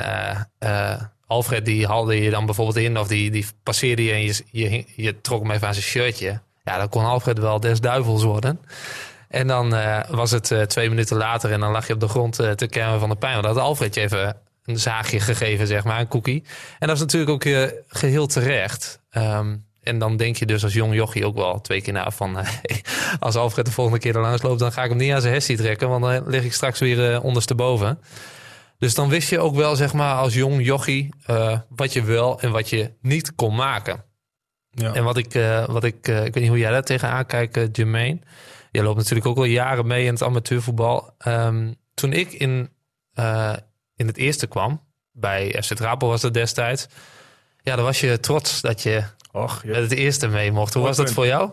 [1.28, 4.86] Alfred die haalde je dan bijvoorbeeld in of die, die passeerde je en je, je,
[4.96, 6.42] je trok hem even aan zijn shirtje.
[6.64, 8.60] Ja, dan kon Alfred wel des duivels worden.
[9.30, 12.08] En dan uh, was het uh, twee minuten later en dan lag je op de
[12.08, 13.34] grond uh, te kermen van de pijn.
[13.34, 16.44] Want dat had Alfred je even een zaagje gegeven, zeg maar, een cookie.
[16.80, 19.00] En dat is natuurlijk ook geheel terecht.
[19.12, 22.38] Um, en dan denk je dus als jong jochie ook wel twee keer na van...
[23.20, 25.34] als Alfred de volgende keer er langs loopt, dan ga ik hem niet aan zijn
[25.34, 25.90] hestie trekken.
[25.90, 28.00] Want dan lig ik straks weer ondersteboven.
[28.78, 31.10] Dus dan wist je ook wel, zeg maar, als jong jochie...
[31.70, 34.04] wat je wel en wat je niet kon maken.
[34.70, 34.94] Ja.
[34.94, 35.34] En wat ik,
[35.68, 38.20] wat ik, ik weet niet hoe jij daar tegenaan kijkt, Jermaine...
[38.72, 41.14] Je loopt natuurlijk ook al jaren mee in het amateurvoetbal.
[41.28, 42.70] Um, toen ik in,
[43.16, 43.54] uh,
[43.96, 46.88] in het eerste kwam, bij FC Trapel was dat destijds.
[47.62, 50.74] Ja, dan was je trots dat je Och, met het eerste mee mocht.
[50.74, 51.52] Hoe was dat voor jou?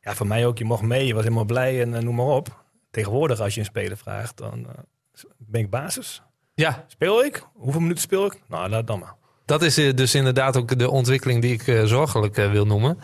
[0.00, 0.58] Ja, voor mij ook.
[0.58, 2.64] Je mocht mee, je was helemaal blij en uh, noem maar op.
[2.90, 6.22] Tegenwoordig als je een speler vraagt, dan uh, ben ik basis.
[6.54, 6.84] Ja.
[6.88, 7.46] Speel ik?
[7.54, 8.40] Hoeveel minuten speel ik?
[8.48, 9.14] Nou, laat dan maar.
[9.44, 12.98] Dat is dus inderdaad ook de ontwikkeling die ik zorgelijk wil noemen.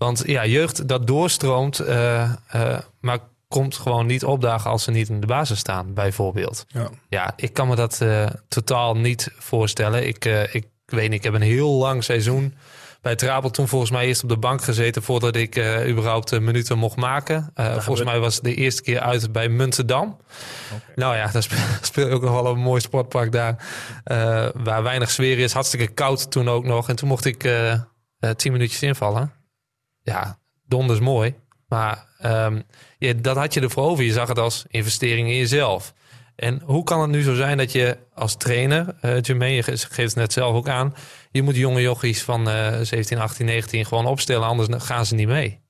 [0.00, 5.08] Want ja, jeugd dat doorstroomt, uh, uh, maar komt gewoon niet opdagen als ze niet
[5.08, 6.64] in de basis staan, bijvoorbeeld.
[6.68, 10.06] Ja, ja ik kan me dat uh, totaal niet voorstellen.
[10.06, 12.54] Ik, ik weet niet, ik heb een heel lang seizoen
[13.00, 16.78] bij Trapel toen volgens mij eerst op de bank gezeten voordat ik uh, überhaupt minuten
[16.78, 17.52] mocht maken.
[17.56, 20.16] Uh, volgens mij was het de eerste keer uit bij Muntendam.
[20.74, 20.94] Okay.
[20.94, 21.42] Nou ja, daar
[21.80, 23.56] speel, je ook nog wel een mooi sportpark daar.
[24.04, 25.52] Uh, waar weinig sfeer is.
[25.52, 26.88] Hartstikke koud toen ook nog.
[26.88, 27.48] En toen mocht ik
[28.36, 29.39] tien minuutjes invallen
[30.02, 31.34] ja, donders mooi.
[31.68, 32.62] Maar um,
[32.98, 34.04] ja, dat had je ervoor over.
[34.04, 35.94] Je zag het als investering in jezelf.
[36.36, 39.96] En hoe kan het nu zo zijn dat je als trainer, uh, Jermaine, je geeft
[39.96, 40.94] het net zelf ook aan,
[41.30, 45.28] je moet jonge jochies van uh, 17, 18, 19 gewoon opstellen, anders gaan ze niet
[45.28, 45.60] mee.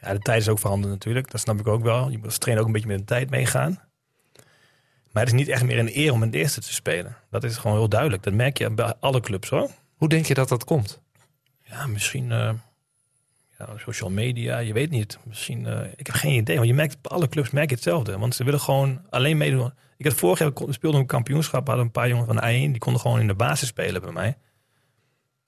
[0.00, 1.30] Ja, de tijd is ook veranderd natuurlijk.
[1.30, 2.10] Dat snap ik ook wel.
[2.10, 3.80] Je moet als trainer ook een beetje met de tijd meegaan.
[5.12, 7.16] Maar het is niet echt meer een eer om in het eerste te spelen.
[7.30, 8.22] Dat is gewoon heel duidelijk.
[8.22, 9.70] Dat merk je bij alle clubs hoor.
[9.96, 11.00] Hoe denk je dat dat komt?
[11.62, 12.50] Ja, misschien uh,
[13.66, 14.58] ja, social media.
[14.58, 15.18] Je weet niet.
[15.24, 16.56] Misschien, uh, ik heb geen idee.
[16.56, 18.18] Want je merkt bij alle clubs merk je hetzelfde.
[18.18, 19.72] Want ze willen gewoon alleen meedoen.
[19.96, 21.66] Ik had vorig jaar speelde een kampioenschap.
[21.66, 22.70] Hadden een paar jongens van de A1.
[22.70, 24.36] Die konden gewoon in de basis spelen bij mij.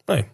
[0.05, 0.25] Nee.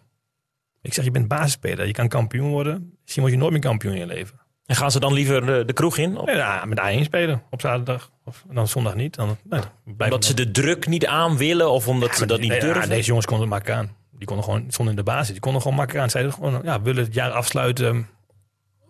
[0.81, 1.85] Ik zeg, je bent basisspeler.
[1.85, 2.97] Je kan kampioen worden.
[3.01, 4.39] Misschien word je nooit meer kampioen in je leven.
[4.65, 6.19] En gaan ze dan liever de, de kroeg in?
[6.25, 8.11] Ja, met A1 spelen op zaterdag.
[8.25, 9.15] Of dan zondag niet.
[9.15, 12.81] Dan, nee, omdat ze de druk niet aan willen of omdat ze dat niet durven?
[12.81, 13.97] Ja, deze jongens konden het makkelijk aan.
[14.19, 15.31] Die konden gewoon, stonden in de basis.
[15.31, 16.09] Die konden gewoon makkelijk aan.
[16.09, 18.07] Zeiden gewoon, ja, willen het jaar afsluiten.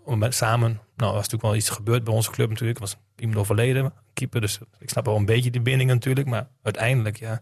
[0.04, 0.72] Om samen.
[0.72, 2.80] Nou, er was natuurlijk wel iets gebeurd bij onze club natuurlijk.
[2.80, 4.42] Er was iemand overleden, keeper.
[4.42, 6.28] Dus ik snap wel een beetje die binding natuurlijk.
[6.28, 7.42] Maar uiteindelijk, ja.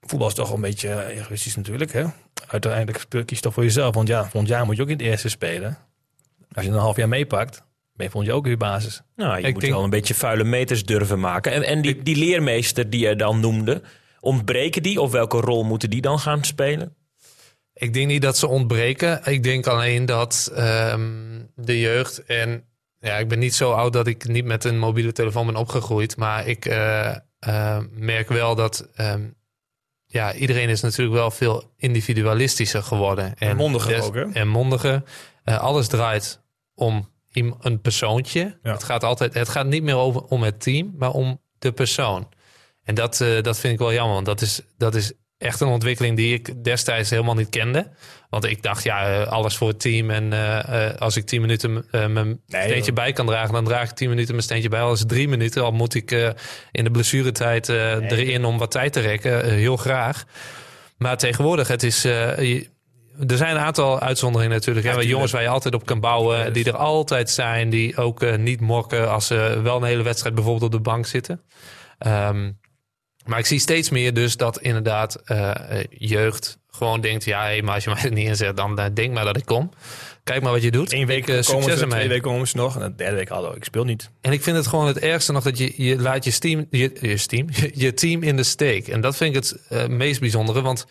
[0.00, 1.92] Voetbal is toch wel een beetje egoïstisch natuurlijk.
[1.92, 2.04] Hè?
[2.48, 3.94] Uiteindelijk kies je toch voor jezelf.
[3.94, 5.78] Want ja, volgend jaar moet je ook in het eerste spelen.
[6.52, 7.62] Als je een half jaar meepakt,
[7.94, 9.02] ben je volgend jaar ook weer basis.
[9.16, 9.72] Nou, je ik moet denk...
[9.72, 11.52] wel een beetje vuile meters durven maken.
[11.52, 13.82] En, en die, die leermeester die je dan noemde,
[14.22, 15.00] ontbreken die?
[15.00, 16.96] Of welke rol moeten die dan gaan spelen?
[17.74, 19.20] Ik denk niet dat ze ontbreken.
[19.24, 22.64] Ik denk alleen dat um, de jeugd en
[22.98, 26.16] ja, ik ben niet zo oud dat ik niet met een mobiele telefoon ben opgegroeid.
[26.16, 27.16] Maar ik uh,
[27.48, 29.34] uh, merk wel dat um,
[30.06, 33.24] ja, iedereen is natuurlijk wel veel individualistischer geworden.
[33.24, 34.32] En, en mondiger ook, hè?
[34.32, 35.02] En mondiger.
[35.44, 36.42] Uh, alles draait
[36.74, 37.10] om
[37.60, 38.58] een persoontje.
[38.62, 38.72] Ja.
[38.72, 42.28] Het, gaat altijd, het gaat niet meer over, om het team, maar om de persoon.
[42.84, 45.68] En dat, uh, dat vind ik wel jammer, want dat is, dat is echt een
[45.68, 47.90] ontwikkeling die ik destijds helemaal niet kende.
[48.30, 50.10] Want ik dacht, ja, uh, alles voor het team.
[50.10, 52.94] En uh, als ik tien minuten mijn nee, steentje joh.
[52.94, 54.80] bij kan dragen, dan draag ik tien minuten mijn steentje bij.
[54.80, 56.10] Al is het drie minuten, al moet ik
[56.70, 58.10] in de blessuretijd nee.
[58.10, 59.44] erin om wat tijd te rekken.
[59.50, 60.24] heel graag.
[60.98, 62.02] Maar tegenwoordig, het is...
[62.02, 62.70] Je,
[63.26, 64.86] er zijn een aantal uitzonderingen natuurlijk.
[64.86, 66.52] Ja, jongens waar je altijd op kan bouwen.
[66.52, 67.70] Die er altijd zijn.
[67.70, 71.42] Die ook niet mokken als ze wel een hele wedstrijd bijvoorbeeld op de bank zitten.
[72.06, 72.60] Um,
[73.24, 75.54] maar ik zie steeds meer dus dat inderdaad uh,
[75.90, 77.24] jeugd gewoon denkt...
[77.24, 79.44] ja, hey, maar als je mij er niet inzet, dan uh, denk maar dat ik
[79.44, 79.70] kom.
[80.24, 80.92] Kijk maar wat je doet.
[80.92, 81.96] Eén week uh, succes ermee.
[81.96, 82.76] Twee weken komen ze nog.
[82.76, 84.10] En de derde week, hallo, ik speel niet.
[84.20, 86.92] En ik vind het gewoon het ergste nog dat je, je laat je team, je,
[87.00, 87.46] je, team,
[87.84, 88.88] je team in de steek.
[88.88, 90.62] En dat vind ik het meest bijzondere.
[90.62, 90.86] Want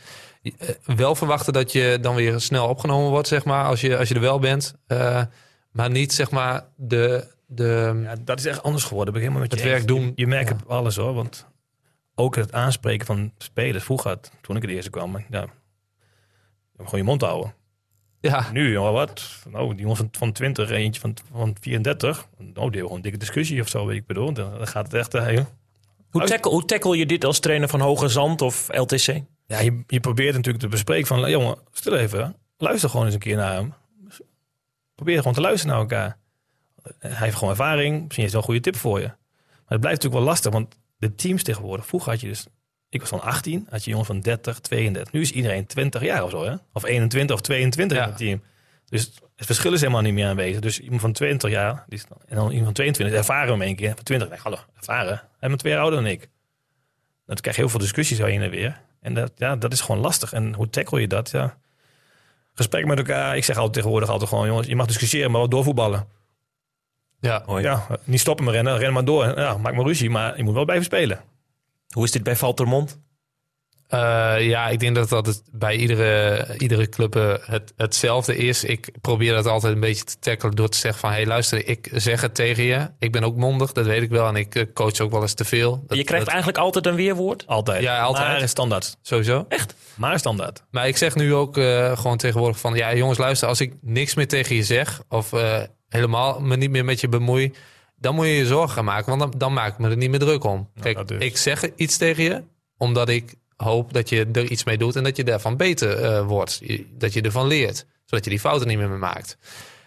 [0.86, 4.16] wel verwachten dat je dan weer snel opgenomen wordt, zeg maar, als je, als je
[4.16, 4.76] er wel bent.
[5.72, 7.28] Maar niet, zeg maar, de...
[7.48, 9.14] de ja, dat is echt anders geworden.
[9.14, 10.04] Ik helemaal met het werk doen.
[10.04, 10.56] Je, je merkt ja.
[10.56, 11.14] op alles hoor.
[11.14, 11.51] Want
[12.22, 13.84] ook het aanspreken van spelers.
[13.84, 15.48] Vroeger, toen ik het eerste kwam, ja,
[16.78, 17.54] gewoon je mond houden.
[18.22, 18.52] Ja.
[18.52, 19.44] Nu, joh, wat?
[19.50, 22.28] Nou, die jongen van, van 20, eentje van, van 34.
[22.38, 24.34] Nou, die hebben gewoon een dikke discussie of zo, weet ik bedoel.
[24.34, 25.16] Dan gaat het echt...
[25.16, 25.40] Uh,
[26.10, 29.22] hoe, tackle, hoe tackle je dit als trainer van Hoge Zand of LTC?
[29.48, 31.30] Ja, je, je probeert natuurlijk te bespreken van...
[31.30, 33.74] jongen, stil even, luister gewoon eens een keer naar hem.
[34.96, 36.18] Probeer gewoon te luisteren naar elkaar.
[37.00, 38.04] Hij heeft gewoon ervaring.
[38.04, 39.08] Misschien heeft hij wel een goede tip voor je.
[39.08, 41.88] Maar het blijft natuurlijk wel lastig, want de teams tegenwoordig.
[41.88, 42.46] Vroeger had je dus,
[42.90, 45.14] ik was van 18, had je jongens van 30, 32.
[45.14, 46.56] Nu is iedereen 20 jaar of zo, hè?
[46.74, 48.04] Of 21 of 22 ja.
[48.04, 48.42] in het team.
[48.86, 50.62] Dus het verschil is helemaal niet meer aanwezig.
[50.62, 53.76] Dus iemand van 20 jaar, die is, en dan iemand van 22, ervaren hem een
[53.76, 53.94] keer.
[53.96, 55.22] Van 20, nee, hallo, ervaren.
[55.40, 56.30] Hij bent twee jaar ouder dan ik.
[57.26, 58.82] Dan krijg je heel veel discussies heen en weer.
[59.02, 60.34] En dat, ja, dat is gewoon lastig.
[60.34, 61.30] En hoe tackle je dat?
[61.30, 61.58] Ja.
[62.54, 63.38] Gesprek met elkaar.
[63.38, 66.08] Ik zeg altijd tegenwoordig altijd gewoon, jongens, je mag discussiëren, maar wel doorvoetballen.
[67.22, 69.40] Ja, ja, niet stoppen maar rennen, ren maar door.
[69.40, 71.20] Ja, maak maar ruzie, maar je moet wel blijven spelen.
[71.94, 73.00] Hoe is dit bij Valtermond?
[73.94, 77.14] Uh, ja, ik denk dat dat het bij iedere, iedere club
[77.46, 78.64] het, hetzelfde is.
[78.64, 81.10] Ik probeer dat altijd een beetje te tackelen door te zeggen van...
[81.10, 82.90] hé hey, luister, ik zeg het tegen je.
[83.00, 84.28] Ik ben ook mondig, dat weet ik wel.
[84.28, 85.84] En ik coach ook wel eens te veel.
[85.88, 86.34] Dat, je krijgt dat...
[86.34, 87.48] eigenlijk altijd een weerwoord?
[87.48, 87.84] Altijd.
[87.84, 88.40] Ja, altijd.
[88.40, 88.98] Maar standaard.
[89.02, 89.46] Sowieso.
[89.50, 89.76] Echt?
[89.96, 90.64] Maar standaard.
[90.70, 92.74] Maar ik zeg nu ook uh, gewoon tegenwoordig van...
[92.74, 95.02] ja jongens, luister, als ik niks meer tegen je zeg...
[95.10, 97.54] of uh, helemaal me niet meer met je bemoei...
[97.96, 100.10] dan moet je je zorgen gaan maken, want dan, dan maak ik me er niet
[100.10, 100.70] meer druk om.
[100.82, 101.22] Kijk, ja, dus.
[101.24, 102.44] ik zeg iets tegen je,
[102.78, 104.96] omdat ik hoop dat je er iets mee doet...
[104.96, 106.62] en dat je daarvan beter uh, wordt.
[106.98, 109.38] Dat je ervan leert, zodat je die fouten niet meer, meer maakt.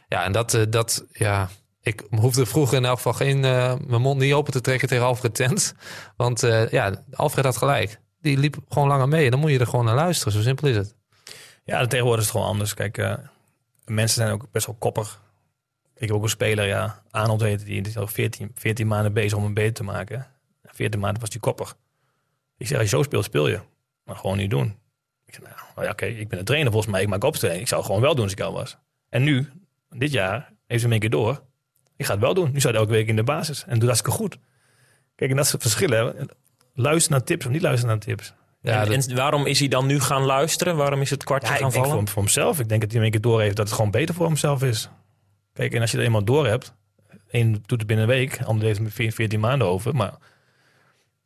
[0.08, 1.50] Ja, en dat, uh, dat ja...
[1.82, 5.04] Ik hoefde vroeger in elk geval geen, uh, mijn mond niet open te trekken tegen
[5.04, 5.74] Alfred Tent.
[6.16, 6.40] Want
[6.70, 8.00] ja, Alfred had gelijk.
[8.20, 9.24] Die liep gewoon langer mee.
[9.24, 10.32] En dan moet je er gewoon naar luisteren.
[10.32, 10.94] Zo simpel is het.
[11.64, 12.74] Ja, tegenwoordig is het gewoon anders.
[12.74, 13.18] Kijk,
[13.84, 15.22] mensen zijn ook best wel koppig.
[15.96, 19.12] Ik heb ook een speler, ja, Arnold heette die, die is al 14, 14 maanden
[19.12, 20.26] bezig om hem beter te maken.
[20.64, 21.76] 14 maanden was hij koppig.
[22.56, 23.60] Ik zeg, als je zo speelt, speel je.
[24.04, 24.78] Maar gewoon niet doen.
[25.26, 27.60] Ik zeg, nou ja, oké, okay, ik ben een trainer volgens mij, ik maak opstelling.
[27.60, 28.76] Ik zou het gewoon wel doen als ik al was.
[29.08, 29.50] En nu,
[29.90, 31.42] dit jaar heeft ze hem een keer door.
[31.96, 32.52] Ik ga het wel doen.
[32.52, 33.64] Nu staat hij elke week in de basis.
[33.66, 34.38] En doet hartstikke goed.
[35.14, 35.88] Kijk, en dat is het verschil.
[35.90, 36.10] Hè.
[36.74, 38.34] Luister naar tips of niet luisteren naar tips.
[38.60, 40.76] Ja, en, dat- en waarom is hij dan nu gaan luisteren?
[40.76, 41.98] Waarom is het kwartje Ja, ik gaan denk vallen?
[42.00, 42.60] voor, voor hemzelf.
[42.60, 44.88] Ik denk dat hij een keer door heeft dat het gewoon beter voor hemzelf is.
[45.54, 46.74] Kijk, en als je er eenmaal door hebt,
[47.30, 49.94] één doet het binnen een week, ander heeft het met 14 maanden over.
[49.96, 50.14] Maar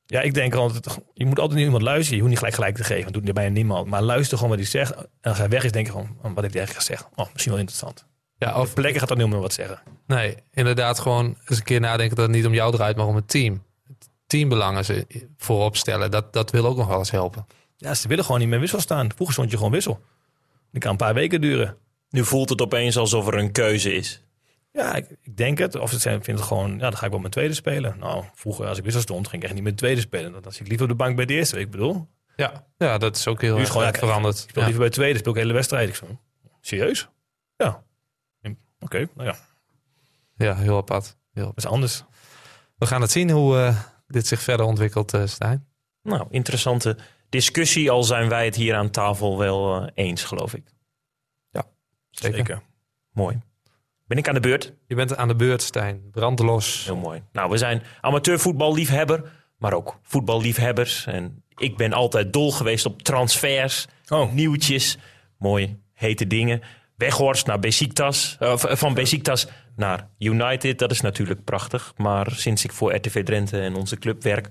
[0.06, 2.14] ja, ik denk altijd, je moet altijd naar iemand luisteren.
[2.14, 3.86] Je hoeft niet gelijk gelijk te geven, dat doet bijna niemand.
[3.86, 4.94] Maar luister gewoon wat hij zegt.
[4.94, 7.08] En als hij weg is, denk je gewoon, oh, wat heeft hij eigenlijk gezegd?
[7.14, 8.06] Oh, misschien wel interessant.
[8.38, 9.80] ja, Of plekken gaat dan niet meer wat zeggen.
[10.06, 13.16] nee, inderdaad gewoon eens een keer nadenken dat het niet om jou draait, maar om
[13.16, 13.62] het team.
[13.86, 17.46] Het teambelangen ze voorop stellen, dat, dat wil ook nog wel eens helpen.
[17.76, 19.12] Ja, ze willen gewoon niet meer wissel staan.
[19.12, 20.00] Vroeger stond je gewoon wissel.
[20.70, 21.76] Die kan een paar weken duren.
[22.10, 24.22] Nu voelt het opeens alsof er een keuze is.
[24.72, 25.74] Ja, ik, ik denk het.
[25.76, 27.98] Of ze zijn- vinden het gewoon, ja, dan ga ik wel mijn tweede spelen.
[27.98, 30.42] Nou, vroeger als ik wissel stond, ging ik echt niet met de tweede spelen.
[30.42, 31.58] Dan zit ik liever op de bank bij de eerste.
[31.60, 34.34] Ik bedoel, Ja, ja dat is ook heel erg gewoon, ja, veranderd.
[34.38, 34.68] ik speel Ja.
[34.68, 35.88] liever bij de tweede, speel ik hele wedstrijd.
[35.88, 36.06] Ik zo,
[36.60, 37.08] serieus?
[37.56, 37.82] Ja.
[38.80, 39.36] Oké, nou ja,
[40.36, 41.16] ja, heel apart.
[41.32, 42.04] Heel dat is anders.
[42.78, 45.66] We gaan het zien hoe eh, dit zich verder ontwikkelt, eh Stijn.
[46.02, 46.96] Nou, interessante
[47.28, 47.90] discussie.
[47.90, 50.62] Al zijn wij het hier aan tafel wel eh, eens, geloof ik.
[52.20, 52.36] Zeker.
[52.36, 52.62] Zeker.
[53.12, 53.38] Mooi.
[54.06, 54.72] Ben ik aan de beurt?
[54.86, 56.10] Je bent aan de beurt, Stijn.
[56.10, 56.84] Brandlos.
[56.84, 57.22] Heel mooi.
[57.32, 61.06] Nou, we zijn amateurvoetballiefhebber, maar ook voetballiefhebbers.
[61.06, 64.98] En ik ben altijd dol geweest op transfers, Oh, nieuwtjes,
[65.38, 66.62] mooi hete dingen.
[66.96, 71.92] Weghorst naar Besiktas, eh, van Besiktas naar United, dat is natuurlijk prachtig.
[71.96, 74.48] Maar sinds ik voor RTV Drenthe en onze club werk,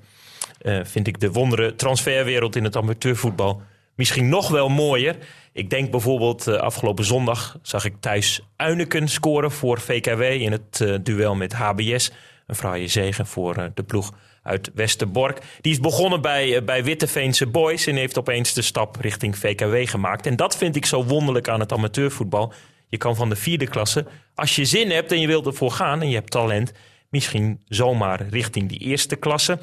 [0.61, 3.61] eh, vind ik de wondere transferwereld in het amateurvoetbal
[3.97, 5.15] misschien nog wel mooier.
[5.53, 10.81] Ik denk bijvoorbeeld eh, afgelopen zondag zag ik thuis Uineken scoren voor VKW in het
[10.81, 12.11] eh, duel met HBS.
[12.47, 15.41] Een fraaie zegen voor eh, de ploeg uit Westerbork.
[15.61, 20.25] Die is begonnen bij, bij Witteveense Boys en heeft opeens de stap richting VKW gemaakt.
[20.25, 22.53] En dat vind ik zo wonderlijk aan het amateurvoetbal.
[22.87, 24.05] Je kan van de vierde klasse,
[24.35, 26.71] als je zin hebt en je wilt ervoor gaan en je hebt talent,
[27.09, 29.59] misschien zomaar richting die eerste klasse.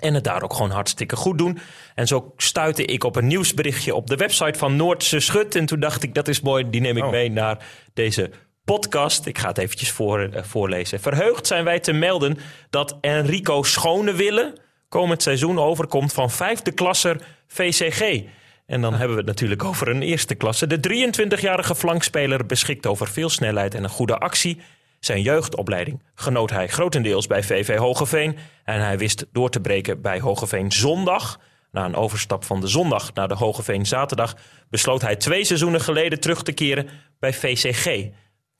[0.00, 1.58] En het daar ook gewoon hartstikke goed doen.
[1.94, 5.54] En zo stuitte ik op een nieuwsberichtje op de website van Noordse Schut.
[5.56, 7.10] En toen dacht ik, dat is mooi, die neem ik Oh.
[7.10, 8.30] mee naar deze
[8.64, 9.26] podcast.
[9.26, 11.00] Ik ga het eventjes voor, eh, voorlezen.
[11.00, 12.38] Verheugd zijn wij te melden
[12.70, 14.56] dat Enrico Schonewille
[14.88, 18.22] komend seizoen overkomt van vijfde klasser VCG.
[18.66, 20.66] En dan hebben we het natuurlijk over een eerste klasse.
[20.66, 24.60] De 23-jarige flankspeler beschikt over veel snelheid en een goede actie.
[25.04, 28.36] Zijn jeugdopleiding genoot hij grotendeels bij VV Hogeveen.
[28.64, 31.40] En hij wist door te breken bij Hogeveen zondag.
[31.70, 34.36] Na een overstap van de zondag naar de Hogeveen zaterdag
[34.70, 36.88] besloot hij twee seizoenen geleden terug te keren
[37.18, 38.08] bij VCG.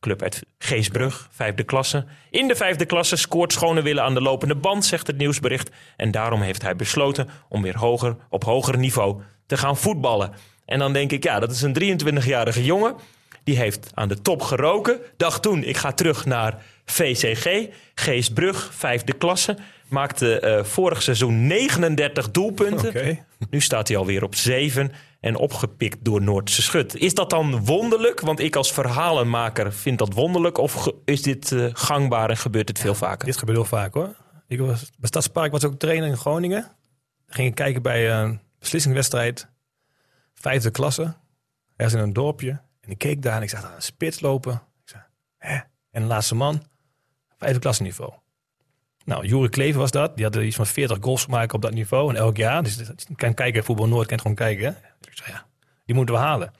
[0.01, 2.05] Club uit Geesbrug, vijfde klasse.
[2.31, 5.71] In de vijfde klasse scoort Schonewille aan de lopende band, zegt het nieuwsbericht.
[5.97, 10.33] En daarom heeft hij besloten om weer hoger, op hoger niveau te gaan voetballen.
[10.65, 12.95] En dan denk ik, ja, dat is een 23-jarige jongen.
[13.45, 15.01] Die heeft aan de top geroken.
[15.17, 17.69] Dacht toen, ik ga terug naar VCG.
[17.95, 19.57] Geesbrug, vijfde klasse.
[19.89, 23.19] Maakte eh, vorig seizoen 39 doelpunten.
[23.51, 26.95] Nu staat hij alweer op 7 en opgepikt door Noordse Schut.
[26.97, 28.21] Is dat dan wonderlijk?
[28.21, 30.59] Want ik als verhalenmaker vind dat wonderlijk.
[30.59, 33.27] Of is dit eh, gangbaar en gebeurt het veel vaker?
[33.27, 34.17] Dit gebeurt heel vaak hoor.
[34.49, 36.77] Ik was, bij Stadspark was ook trainer in Groningen.
[37.27, 39.49] Ging ik kijken bij een beslissingswedstrijd.
[40.35, 41.15] Vijfde klasse.
[41.77, 42.61] Ergens in een dorpje.
[42.83, 44.53] En ik keek daar en ik zag daar een spits lopen.
[44.53, 45.03] Ik zei,
[45.39, 45.55] hè?
[45.91, 46.63] En de laatste man.
[47.39, 48.13] Vijfde klasse niveau.
[49.05, 50.17] Nou, Jure Klever was dat.
[50.17, 52.11] Die had iets van 40 goals gemaakt op dat niveau.
[52.11, 52.63] En elk jaar.
[52.63, 52.81] Dus
[53.17, 54.65] kan kijken, voetbal Noord kan gewoon kijken.
[54.65, 54.73] Hè?
[55.01, 55.47] Dus ik zei, ja,
[55.85, 56.53] die moeten we halen.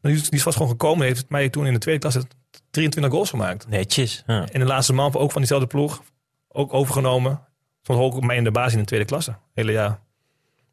[0.00, 1.06] Nou, Die, die was gewoon gekomen.
[1.06, 2.24] Heeft mij toen in de tweede klasse
[2.70, 3.68] 23 goals gemaakt.
[3.68, 4.22] Netjes.
[4.26, 4.48] Ja.
[4.48, 6.02] En de laatste man ook van diezelfde ploeg.
[6.48, 7.40] Ook overgenomen.
[7.82, 9.36] Stond ook op mij in de basis in de tweede klasse.
[9.54, 10.00] Hele jaar.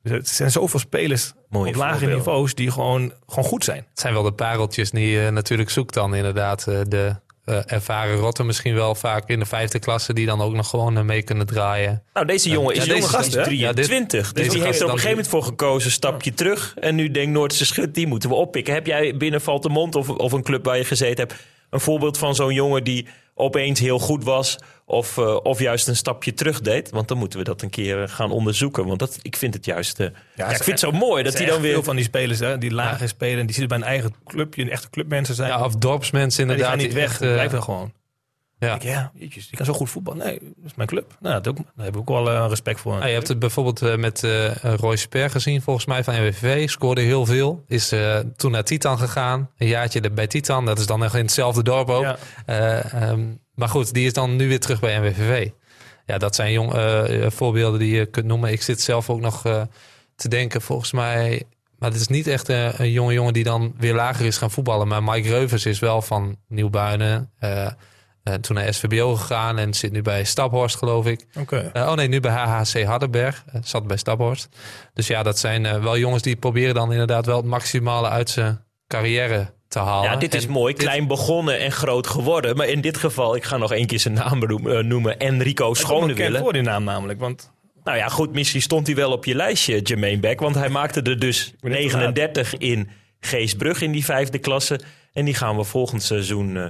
[0.09, 2.17] Dus het zijn zoveel spelers Mooie op lage voorbeelden.
[2.17, 3.85] niveaus die gewoon, gewoon goed zijn.
[3.89, 6.67] Het zijn wel de pareltjes die je natuurlijk zoekt dan inderdaad.
[6.67, 7.15] eh, de
[7.45, 10.13] eh, ervaren rotten misschien wel vaak in de vijfde klasse...
[10.13, 12.03] die dan ook nog gewoon eh, mee kunnen draaien.
[12.13, 13.43] Nou, deze jongen is, Ja, deze jonge gast, gast, hè?
[13.43, 14.21] 23.
[14.21, 15.91] dus deze die heeft er op een gegeven moment voor gekozen.
[15.91, 16.73] Stapje terug.
[16.79, 18.73] En nu denkt Noordse Schut, die moeten we oppikken.
[18.73, 21.43] Heb jij binnen Valtemont of, of een club waar je gezeten hebt...
[21.75, 24.57] een voorbeeld van zo'n jongen die opeens heel goed was...
[24.87, 26.89] Of, eh, of juist een stapje terug deed?
[26.89, 28.85] Want dan moeten we dat een keer eh, gaan onderzoeken.
[28.85, 29.99] Want dat, ik vind het juist...
[29.99, 31.73] eh, ja, ik vind het zo mooi dat hij dan weer...
[31.73, 33.45] veel van die spelers hè, die lager spelen.
[33.45, 34.61] Die zitten bij een eigen clubje.
[34.61, 35.49] Een echte clubmensen zijn.
[35.49, 36.91] Ja, of dorpsmensen Maar die inderdaad.
[36.91, 37.21] gaan niet weg.
[37.21, 37.93] echt, blijven gewoon.
[38.65, 38.75] Ja.
[38.75, 40.25] Ik, ja, jeetjes, die kan zo goed voetballen.
[40.25, 41.17] Nee, dat is mijn club.
[41.19, 42.93] Nou, dat ook, daar heb ik ook wel eh, respect voor.
[42.93, 46.69] Nou, je hebt het bijvoorbeeld eh, met eh Roy Sper gezien, volgens mij van NWV.
[46.69, 47.63] Scoorde heel veel.
[47.67, 47.93] Is
[48.35, 49.49] toen naar Titan gegaan.
[49.57, 50.65] Een jaartje bij Titan.
[50.65, 52.03] Dat is dan nog in hetzelfde dorp ook.
[52.03, 52.17] Ja.
[52.45, 55.49] Eh, ehm, maar goed, die is dan nu weer terug bij NWVV.
[56.05, 56.73] Ja, dat zijn jong,
[57.33, 58.51] voorbeelden die je kunt noemen.
[58.51, 59.41] Ik zit zelf ook nog
[60.15, 61.43] te denken, volgens mij...
[61.79, 64.87] Maar het is niet echt een jonge jongen die dan weer lager is gaan voetballen.
[64.87, 67.31] Maar Mike Reuvers is wel van Nieuwbuinen.
[68.25, 71.25] Eh, toen naar SVBO gegaan en zit nu bij Staphorst, geloof ik.
[71.39, 71.69] Oké.
[71.73, 73.43] Eh, oh nee, nu bij HHC Hardenberg.
[73.53, 74.49] Eh, zat bij Staphorst.
[74.93, 78.63] Dus ja, dat zijn wel jongens die proberen dan inderdaad wel het maximale uit zijn
[78.87, 80.09] carrière te halen.
[80.11, 80.73] Ja, dit is En mooi.
[80.73, 82.55] dit- Klein begonnen en groot geworden.
[82.57, 85.19] Maar in dit geval, ik ga nog één keer zijn naam benoemen, noemen.
[85.19, 86.39] Enrico Ik Schonewille.
[86.39, 89.81] voor die naam namelijk, want Nou ja, goed, misschien stond hij wel op je lijstje,
[89.81, 90.39] Jermaine Beck.
[90.39, 94.79] Want hij maakte er dus ben net 39 in Geesbrug in die vijfde klasse.
[95.13, 96.65] En die gaan we volgend seizoen eh,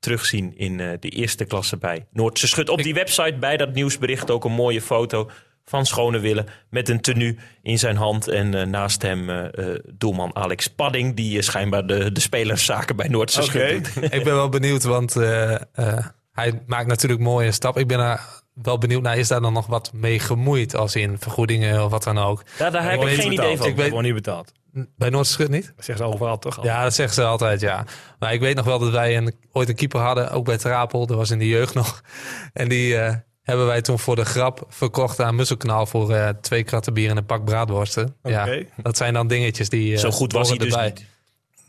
[0.00, 2.68] terugzien in eh, de eerste klasse bij Noordse Schut.
[2.68, 5.30] Op die website bij dat nieuwsbericht ook een mooie foto
[5.64, 8.28] van Schonewille met een tenue in zijn hand.
[8.28, 13.42] En eh, naast hem eh, doelman Alex Padding, die schijnbaar de, de spelerszaken bij Noordse.
[13.42, 14.04] Schut doet.
[14.12, 17.78] ik ben wel benieuwd, want eh, eh, hij maakt natuurlijk mooie stap.
[17.78, 20.74] Ik ben daar wel benieuwd naar, is daar dan nog wat mee gemoeid?
[20.74, 22.42] Als in vergoedingen of wat dan ook.
[22.58, 23.66] Ja, daar heb ik geen idee van.
[23.66, 24.52] Ik weet- niet betaald.
[24.96, 25.72] Bij Noordschut niet?
[25.76, 26.64] Dat zeggen ze overal toch al.
[26.64, 27.84] Ja, dat zeggen ze altijd, ja.
[28.18, 31.06] Maar ik weet nog wel dat wij een, ooit een keeper hadden, ook bij Trapel.
[31.06, 32.00] Dat was in de jeugd nog.
[32.52, 36.62] En die eh, hebben wij toen voor de grap verkocht aan Musselkanaal voor eh, twee
[36.62, 38.16] kratten bier en een pak braadworsten.
[38.22, 38.66] Ja, Oké.
[38.76, 39.94] dat zijn dan dingetjes die...
[39.94, 40.86] eh, Zo goed was hij dus erbij.
[40.88, 41.04] niet.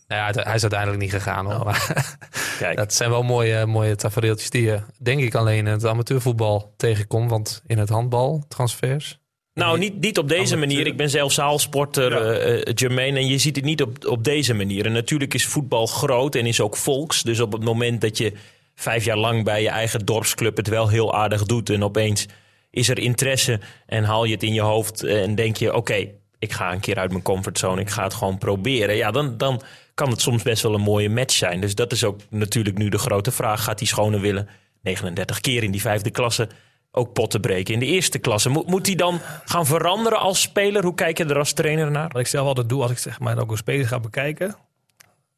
[0.07, 1.65] Nou ja, hij is uiteindelijk niet gegaan hoor.
[1.65, 2.07] Maar
[2.59, 2.77] Kijk.
[2.77, 7.29] dat zijn wel mooie, mooie tafereeltjes die je denk ik alleen in het amateurvoetbal tegenkomt.
[7.29, 9.19] Want in het handbal, transfers...
[9.61, 10.87] Nou, niet, niet op deze manier.
[10.87, 12.19] Ik ben zelf zaalsporter, Ja.
[12.19, 13.19] eh, eh, Jermaine.
[13.19, 14.85] En je ziet het niet op, op deze manier.
[14.85, 17.21] En natuurlijk is voetbal groot en is ook volks.
[17.21, 18.33] Dus op het moment dat je
[18.75, 21.69] vijf jaar lang bij je eigen dorpsclub het wel heel aardig doet.
[21.69, 22.25] En opeens
[22.71, 25.03] is er interesse en haal je het in je hoofd.
[25.03, 26.07] En denk je, oké,
[26.39, 27.81] ik ga een keer uit mijn comfortzone.
[27.81, 28.95] Ik ga het gewoon proberen.
[28.95, 29.61] Ja, dan, dan
[29.93, 31.61] kan het soms best wel een mooie match zijn.
[31.61, 33.63] Dus dat is ook natuurlijk nu de grote vraag.
[33.63, 34.47] Gaat die schone willen
[34.81, 36.47] 39 keer in die vijfde klasse
[36.91, 38.49] ook potten breken in de eerste klasse?
[38.49, 40.83] Moet, moet hij dan gaan veranderen als speler?
[40.83, 42.09] Hoe kijk je er als trainer naar?
[42.09, 44.57] Wat ik zelf altijd doe als ik zeg maar ook een speler ga bekijken, dan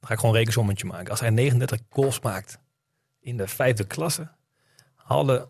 [0.02, 1.10] ga ik gewoon een rekensommetje maken.
[1.10, 2.60] Als hij 39 goals maakt
[3.20, 4.32] in de vijfde klasse,
[4.96, 5.48] haal er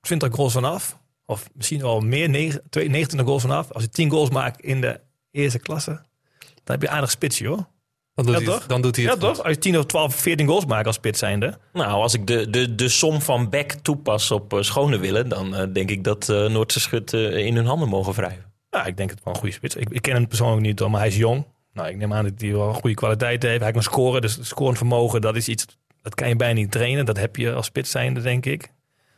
[0.00, 0.98] 20 goals vanaf.
[1.26, 3.72] Of misschien wel meer, 9 twee- 29 goals vanaf.
[3.72, 5.90] Als hij 10 goals maakt in de eerste klasse,
[6.38, 7.66] dan heb je aardig spitsje hoor.
[8.14, 8.58] Dan doet, Ja, hij, toch?
[8.60, 9.38] het- dan doet hij Ja toch?
[9.42, 11.58] Als je 10 of 12, 14 goals maakt als spits zijnde.
[11.72, 15.54] Nou, als ik de, de, de som van Beck toepas op eh, schone willen, dan
[15.54, 18.52] eh, denk ik dat eh Noordse Schut in hun handen mogen wrijven.
[18.70, 19.74] Ja, ik denk het wel een goede spits.
[19.76, 21.46] Ik, ik ken hem persoonlijk niet, maar hij is jong.
[21.72, 23.62] Nou, ik neem aan dat hij wel een goede kwaliteit heeft.
[23.62, 25.66] Hij kan scoren, dus scorend vermogen, dat is iets,
[26.02, 27.04] dat kan je bijna niet trainen.
[27.06, 28.60] Dat heb je als spits zijnde, denk ik.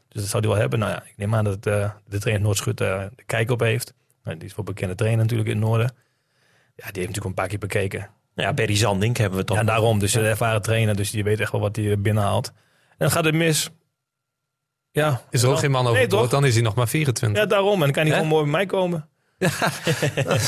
[0.09, 0.79] Dus dat zou hij wel hebben.
[0.79, 3.95] Nou ja, ik neem aan dat eh, de trainer Noordschut uh, de kijk op heeft.
[4.25, 5.87] Nou, die is wel bekende trainer natuurlijk in het noorden.
[6.77, 8.11] Ja, die heeft natuurlijk een paar keer bekeken.
[8.42, 9.57] Ja, Berry Zandink hebben we dan.
[9.57, 9.99] Ja, daarom.
[9.99, 12.46] Dus de ervaren trainer, dus die weet echt wel wat hij binnenhaalt.
[12.88, 13.70] En dan gaat het mis.
[14.90, 15.22] Ja.
[15.31, 16.31] Is er ook geen man Nee, overboord, toch?
[16.31, 17.42] dan is hij nog maar 24.
[17.42, 17.72] Ja, daarom.
[17.72, 18.16] En dan kan hij Hè?
[18.16, 19.09] gewoon mooi bij mij komen.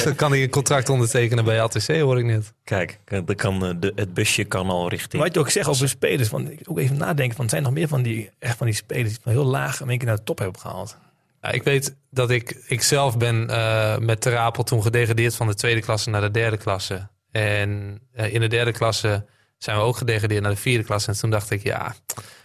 [0.05, 2.53] Dan kan hij een contract ondertekenen bij ATC, hoor ik net.
[2.64, 5.22] Kijk, dan kan, eh, de, het busje kan al richting.
[5.22, 7.72] Wat je ook zegt over spelers, want ik ook even nadenken, van er zijn nog
[7.72, 10.16] meer van die, echt van die spelers die van heel laag in één keer naar
[10.16, 10.98] de top hebben gehaald.
[11.42, 15.55] Ja, ik weet dat ik, ik zelf ben eh, met Terapel toen gedegradeerd van de
[15.55, 17.09] tweede klasse naar de derde klasse.
[17.31, 19.27] En eh, in de derde klasse
[19.59, 21.11] zijn we ook gedegradeerd naar de vierde klasse.
[21.11, 21.95] En toen dacht ik, ja,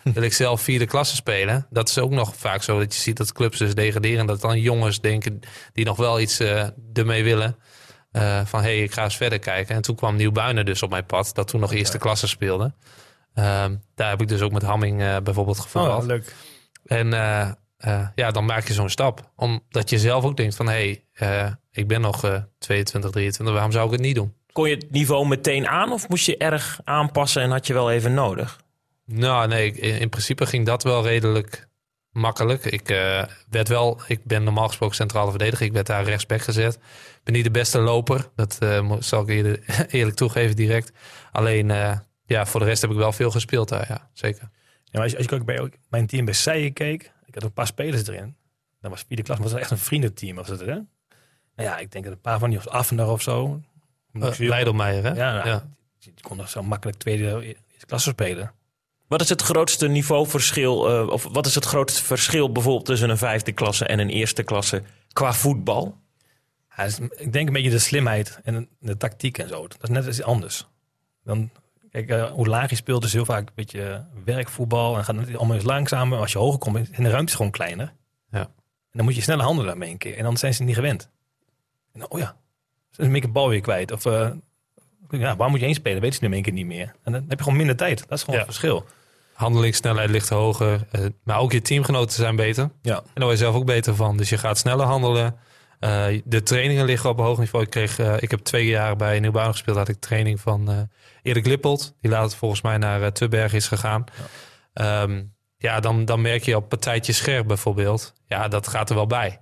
[0.04, 1.68] wil ik zelf vierde klasse spelen?
[1.70, 4.26] Dat is ook nog vaak zo dat je ziet dat clubs dus degraderen.
[4.26, 5.40] Dat dan jongens denken
[5.74, 7.58] die nog wel iets eh, ermee willen.
[8.12, 9.76] eh, van, hé, hey, ik ga eens verder kijken.
[9.76, 12.74] En toen kwam Nieuwbuinen dus op mijn pad, dat toen nog eerste klasse speelde.
[13.34, 16.02] Ehm, daar heb ik dus ook met Hamming bijvoorbeeld gevoetbald.
[16.02, 16.36] Oh, leuk.
[16.86, 17.10] En
[18.16, 19.32] ja, dan maak je zo'n stap.
[19.36, 20.68] Omdat je zelf ook denkt van...
[20.68, 24.34] hé, hey, ik ben nog eh 22, 23, waarom zou ik het niet doen?
[24.54, 27.92] Kon je het niveau meteen aan of moest je erg aanpassen en had je wel
[27.92, 28.62] even nodig?
[29.06, 31.68] Nou, nee, ik- in, in principe ging dat wel redelijk
[32.12, 32.66] makkelijk.
[32.66, 35.66] Ik, eh, werd wel, ik ben normaal gesproken centrale verdediger.
[35.66, 36.74] Ik werd daar rechtsback gezet.
[36.76, 38.30] Ik ben niet de beste loper.
[38.36, 39.60] Dat eh, zal ik eerder,
[39.96, 40.92] eerlijk toegeven direct.
[41.32, 44.42] Alleen, eh, ja, voor de rest heb ik wel veel gespeeld daar, ja, zeker.
[44.42, 44.50] Ja,
[44.92, 47.44] maar als, je, als je ook bij ook mijn team bij Seijen keek, ik had
[47.44, 48.36] een paar spelers erin.
[48.82, 50.36] Dat was vierde klas, maar dat was echt een vriendenteam.
[50.36, 50.66] Was het, hè?
[51.56, 53.62] Nou ja, ik denk dat een paar van die was Affender of zo.
[54.14, 55.10] Uh, Leidelmeijer, hè?
[55.10, 55.68] Ja, nou, ja.
[56.00, 58.54] Die kon nog zo makkelijk tweede klasse spelen.
[59.08, 63.18] Wat is het grootste niveauverschil, eh, of wat is het grootste verschil bijvoorbeeld tussen een
[63.18, 64.84] vijfde klasse en een eerste klasse
[65.14, 65.98] qua voetbal?
[66.76, 69.68] Ja, ik denk een beetje de slimheid en de tactiek en zo.
[69.68, 70.68] Dat is net iets anders.
[71.24, 71.50] Dan,
[71.92, 74.98] kijk, eh, hoe laag je speelt is heel vaak een beetje werkvoetbal.
[74.98, 76.20] En gaat het allemaal eens langzamer.
[76.20, 77.94] Als je hoger komt, en de ruimte is gewoon kleiner.
[78.32, 78.40] Ja.
[78.40, 80.18] En dan moet je sneller handelen mee een keer.
[80.18, 81.10] En dan zijn ze niet gewend.
[81.94, 82.36] En dan, oh ja,
[82.98, 83.92] ben een bal weer kwijt.
[83.92, 84.30] Of eh,
[85.10, 86.02] ja, waar moet je heen spelen?
[86.02, 86.96] Weet ze nu in één keer niet meer.
[87.04, 88.00] En dan heb je gewoon minder tijd.
[88.08, 88.46] Dat is gewoon Ja.
[88.46, 88.86] het verschil.
[89.34, 90.88] Handelingssnelheid ligt hoger.
[90.92, 92.70] eh, maar ook je teamgenoten zijn beter.
[92.82, 92.96] Ja.
[92.98, 94.18] En daar word je zelf ook beter van.
[94.18, 95.36] Dus je gaat sneller handelen.
[95.80, 97.64] Eh, de trainingen liggen op een hoog niveau.
[97.66, 99.78] Ik, kreeg, ik heb twee jaar bij Nieuwbouw gespeeld.
[99.78, 100.78] Had ik training van eh
[101.22, 101.96] Erik Lippold.
[102.02, 104.04] Die later volgens mij naar uh, Tubberg is gegaan.
[104.74, 105.08] Ja,
[105.58, 108.14] ja dan, dan merk je op partijtje scherp bijvoorbeeld.
[108.26, 109.42] Ja, dat gaat er wel bij.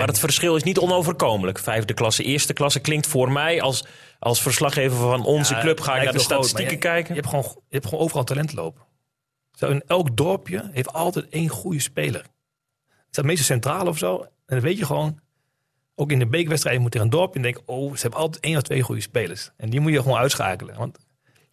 [0.00, 1.58] Maar het verschil is niet onoverkomelijk.
[1.58, 3.84] Vijfde klasse, eerste klasse klinkt voor mij als,
[4.18, 5.80] als verslaggever van onze Ja, club.
[5.80, 7.14] Ga ik naar de groot, statistieken kijken.
[7.14, 8.82] Je hebt, gewoon, je hebt gewoon overal talent lopen.
[9.52, 12.20] Zo in elk dorpje heeft altijd één goede speler.
[12.88, 14.18] Het staat meestal centraal of zo.
[14.20, 15.20] En dan weet je gewoon,
[15.94, 18.44] ook in de bekerwedstrijd je moet er een dorpje en denk oh, ze hebben altijd
[18.44, 19.50] één of twee goede spelers.
[19.56, 20.76] En die moet je gewoon uitschakelen.
[20.76, 20.98] Want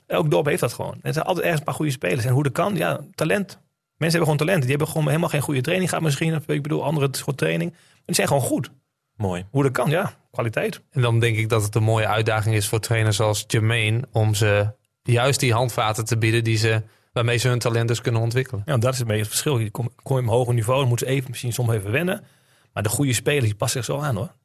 [0.06, 0.94] elk dorp heeft dat gewoon.
[0.94, 2.26] En er zijn altijd ergens een paar goede spelers.
[2.26, 3.60] En hoe dat kan, ja, talent.
[3.98, 4.62] Mensen hebben gewoon talent.
[4.62, 6.36] Die hebben gewoon helemaal geen goede training gehad misschien.
[6.36, 7.74] Of ik bedoel, andere soort training.
[8.08, 8.72] Die zijn gewoon goed.
[9.16, 9.46] Mooi.
[9.52, 10.14] Hoe dat kan, ja.
[10.32, 10.82] Kwaliteit.
[10.92, 14.08] En dan denk ik dat het een mooie uitdaging is voor trainers als Jermaine.
[14.12, 16.84] Om ze juist die handvaten te bieden die ze,
[17.14, 18.62] waarmee ze hun talent dus kunnen ontwikkelen.
[18.66, 19.58] Ja, dat is een beetje het verschil.
[19.58, 21.92] Je kom, kom je op een hoger niveau, dan moeten ze even, misschien soms even
[21.92, 22.24] wennen.
[22.74, 24.36] Maar de goede spelers, die passen zich zo aan hoor.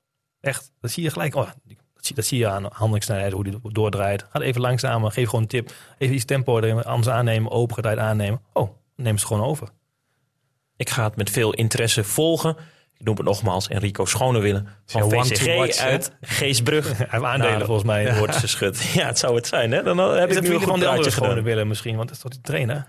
[0.40, 1.34] Echt, dat zie je gelijk.
[1.34, 4.26] Oh, dat, zie, dat zie je aan handelingssnelheid, hoe die doordraait.
[4.30, 5.72] Ga even langzamer, geef gewoon een tip.
[5.98, 8.40] Even iets tempo erin, anders aannemen, opengedraaid aannemen.
[8.52, 9.68] Oh, dan nemen ze het gewoon over.
[10.76, 12.56] Ik ga het met veel interesse volgen.
[13.02, 16.86] Ik noem het nogmaals Enrico Schonewille van VCG watch, uit Geesbrug.
[16.96, 18.18] Hij heeft aandelen Nou, volgens mij.
[18.18, 18.82] Wordt ze schud.
[18.82, 19.72] Ja, het zou het zijn.
[19.72, 19.82] Hè?
[19.82, 21.44] Dan heb Is ik het nu een vrienden goed van de andere praatje schone gedaan.
[21.44, 21.96] willen misschien?
[21.96, 22.86] Want dat is toch die trainer?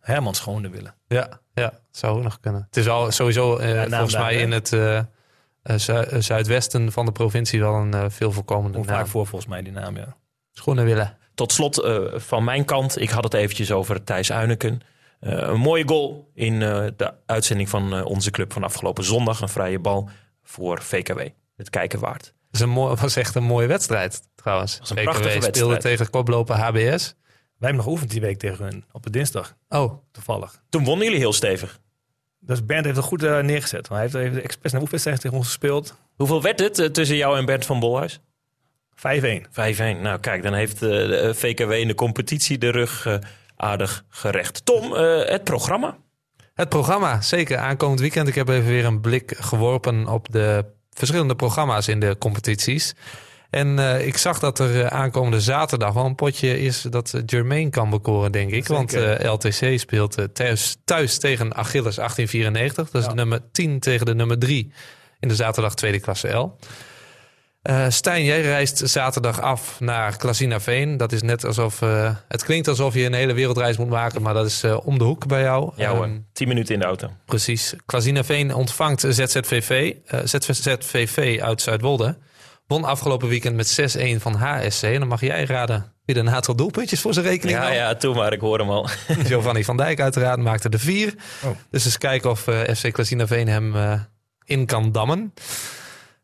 [0.00, 0.94] Herman Schone willen.
[1.06, 2.64] Ja, ja, zou ook nog kunnen.
[2.66, 5.04] Het is al sowieso eh, volgens mij in het eh, eh,
[5.76, 8.96] zu- zuidwesten van de provincie wel een eh, veel voorkomende Komt naam.
[8.98, 10.16] vaak voor volgens mij die naam, ja.
[10.52, 11.16] Schoenen willen.
[11.34, 13.00] Tot slot eh, van mijn kant.
[13.00, 14.80] Ik had het eventjes over Thijs Uineken.
[15.20, 19.40] Eh, een mooie goal in eh, de uitzending van eh, onze club van afgelopen zondag.
[19.40, 20.08] Een vrije bal
[20.42, 21.20] voor VKW.
[21.56, 22.24] Het kijken waard.
[22.24, 24.78] Het is een mooi, was echt een mooie wedstrijd trouwens.
[24.78, 25.82] was een VKW prachtige speelde wedstrijd.
[25.82, 27.14] tegen koploper HBS.
[27.58, 28.84] Wij hebben nog geoefend die week tegen hun.
[28.92, 30.62] Op de dinsdag, Oh, toevallig.
[30.68, 31.80] Toen wonnen jullie heel stevig.
[32.40, 33.88] Dus Bernd heeft het goed neergezet.
[33.88, 35.94] Maar hij heeft even expres een oefenwedstrijd tegen ons gespeeld.
[35.94, 36.16] 5-1.
[36.16, 38.20] Hoeveel werd het tussen jou en Bert van Bolhuis?
[38.98, 40.00] 5-1.
[40.00, 43.14] Nou kijk, dan heeft eh, de VKW in de competitie de rug eh,
[43.58, 44.64] aardig gerecht.
[44.64, 45.96] Tom, eh, het programma.
[46.54, 48.28] Het programma, zeker aankomend weekend.
[48.28, 52.94] Ik heb even weer een blik geworpen op de verschillende programma's in de competities.
[53.50, 57.70] En eh, ik zag dat er eh, aankomende zaterdag wel een potje is dat Jermaine
[57.70, 58.66] kan bekoren, denk ik.
[58.66, 62.90] Want eh, LTC speelt thuis, thuis tegen Achilles 1894.
[62.90, 63.08] Dat is Ja.
[63.14, 64.72] de nummer 10 tegen de nummer 3
[65.20, 66.58] in de zaterdag tweede klasse L.
[67.62, 70.96] Eh Stijn, jij reist zaterdag af naar Klazinaveen.
[70.96, 71.82] Dat is net alsof...
[71.82, 74.98] eh, het klinkt alsof je een hele wereldreis moet maken, maar dat is eh, om
[74.98, 75.72] de hoek bij jou.
[75.76, 77.10] Ja hoor, Ehm, 10 minuten in de auto.
[77.24, 77.74] Precies.
[77.86, 82.18] Klazinaveen ontvangt ZZVV, eh, ZZVV uit Zuidwolde.
[82.66, 84.82] Won afgelopen weekend met 6-1 van HSC.
[84.82, 87.72] En dan mag jij raden wie er een aantal doelpuntjes voor zijn rekening Ja, nam.
[87.72, 88.88] ja, toen maar, ik hoor hem al.
[89.26, 91.14] Giovanni van Dijk uiteraard maakte de vier.
[91.44, 91.50] Oh.
[91.70, 93.92] Dus eens kijken of eh, FC Klazinaveen hem eh,
[94.44, 95.34] in kan dammen.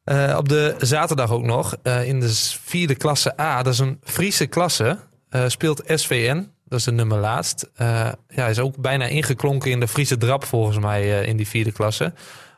[0.04, 4.00] Eh, op de zaterdag ook nog, eh, in de vierde klasse A, dat is een
[4.02, 4.98] Friese klasse,
[5.28, 6.52] eh, speelt SVN.
[6.64, 7.70] Dat is de nummer laatst.
[8.28, 12.12] Ja, is ook bijna ingeklonken in de Friese drap volgens mij in die vierde klasse.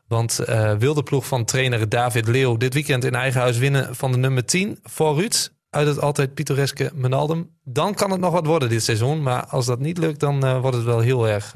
[0.08, 0.40] Want
[0.78, 4.18] wil de ploeg van trainer David Leeuw dit weekend in eigen huis winnen van de
[4.18, 8.68] nummer 10 voor Ruud uit het altijd pittoreske Menaldum, dan kan het nog wat worden
[8.68, 9.22] dit seizoen.
[9.22, 11.52] Maar als dat niet lukt, dan wordt het wel heel erg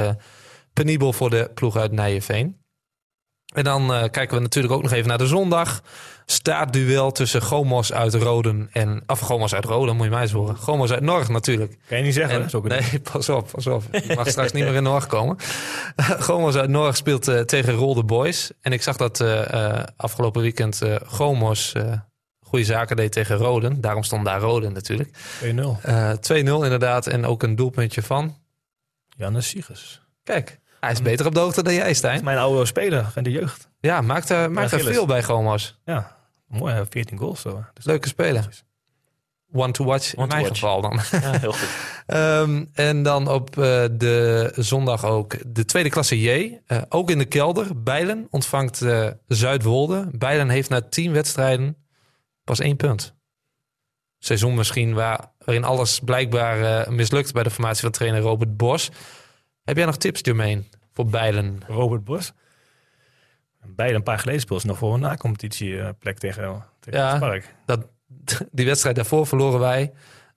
[0.72, 2.59] penibel voor de ploeg uit Nijenveen.
[3.50, 5.82] En dan eh, kijken we natuurlijk ook nog even naar de zondag.
[6.26, 9.02] Staartduel tussen Gomos uit Roden en...
[9.06, 10.56] Of Gomos uit Roden, moet je mij eens horen.
[10.56, 11.78] Gomos uit Norg natuurlijk.
[11.88, 12.50] Kan je niet zeggen.
[12.52, 13.82] En- nee, pas op, pas op.
[13.92, 15.36] Je mag straks niet meer in Norg komen.
[16.26, 18.50] Gomos uit Norg speelt eh, tegen Rolde Boys.
[18.60, 21.72] En ik zag dat eh, afgelopen weekend Gomos
[22.50, 23.80] goede zaken deed tegen Roden.
[23.80, 25.10] Daarom stond daar Roden natuurlijk.
[25.44, 25.46] 2-0.
[25.82, 27.06] Eh 2-0 inderdaad.
[27.06, 28.36] En ook een doelpuntje van...
[29.16, 30.00] Janne Siegers.
[30.22, 32.24] Kijk, hij is beter op de hoogte dan jij, Stijn.
[32.24, 33.68] mijn oude speler van de jeugd.
[33.80, 35.78] Ja, maakt, er maakt er veel bij Gomos.
[35.84, 36.16] Ja,
[36.46, 36.70] mooi.
[36.70, 37.64] hij heeft 14 goals zo.
[37.74, 38.48] Dus Leuke speler.
[39.52, 40.58] One to watch One in to mijn watch.
[40.60, 41.00] geval dan.
[41.10, 41.68] Ja, heel goed.
[42.06, 46.58] Ehm, en dan op eh, de zondag ook de tweede klasse J.
[46.66, 47.82] Eh, ook in de kelder.
[47.82, 50.08] Bijlen ontvangt eh, Zuidwolde.
[50.12, 51.76] Bijlen heeft na tien wedstrijden
[52.44, 53.14] pas één punt.
[54.18, 58.90] Seizoen misschien waar, waarin alles blijkbaar eh, mislukt bij de formatie van trainer Robert Bos.
[59.70, 60.62] Heb jij nog tips, Jermaine,
[60.92, 61.60] voor Bijlen?
[61.66, 62.32] Robert Bos.
[63.66, 67.18] Beide een paar geleden nog voor een na-competitieplek tegen, tegen Ja.
[67.30, 67.44] het.
[67.66, 67.86] Dat,
[68.50, 69.92] die wedstrijd daarvoor verloren wij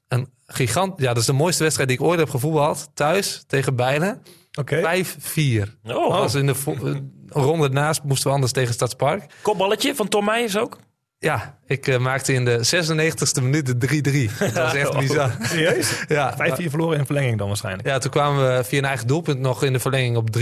[0.08, 1.00] een gigant.
[1.00, 2.90] Ja, dat is de mooiste wedstrijd die ik ooit heb gevoetbald.
[2.94, 4.22] Thuis tegen Bijlen.
[4.22, 4.22] 5-4.
[4.60, 5.94] Oké.
[5.94, 9.34] Oh, Als in de ronde ernaast moesten we anders tegen Stadspark.
[9.42, 10.80] kopballetje van Tom Meijers ook?
[11.24, 14.38] Ja, ik eh, maakte in de 96e minuut de 3-3.
[14.40, 15.36] Dat was echt bizar.
[15.42, 16.04] Serieus?
[16.08, 16.38] Ja, 5-4
[16.70, 17.88] verloren in verlenging dan waarschijnlijk.
[17.88, 20.42] ja, toen kwamen we via een eigen doelpunt nog in de verlenging op 3-4.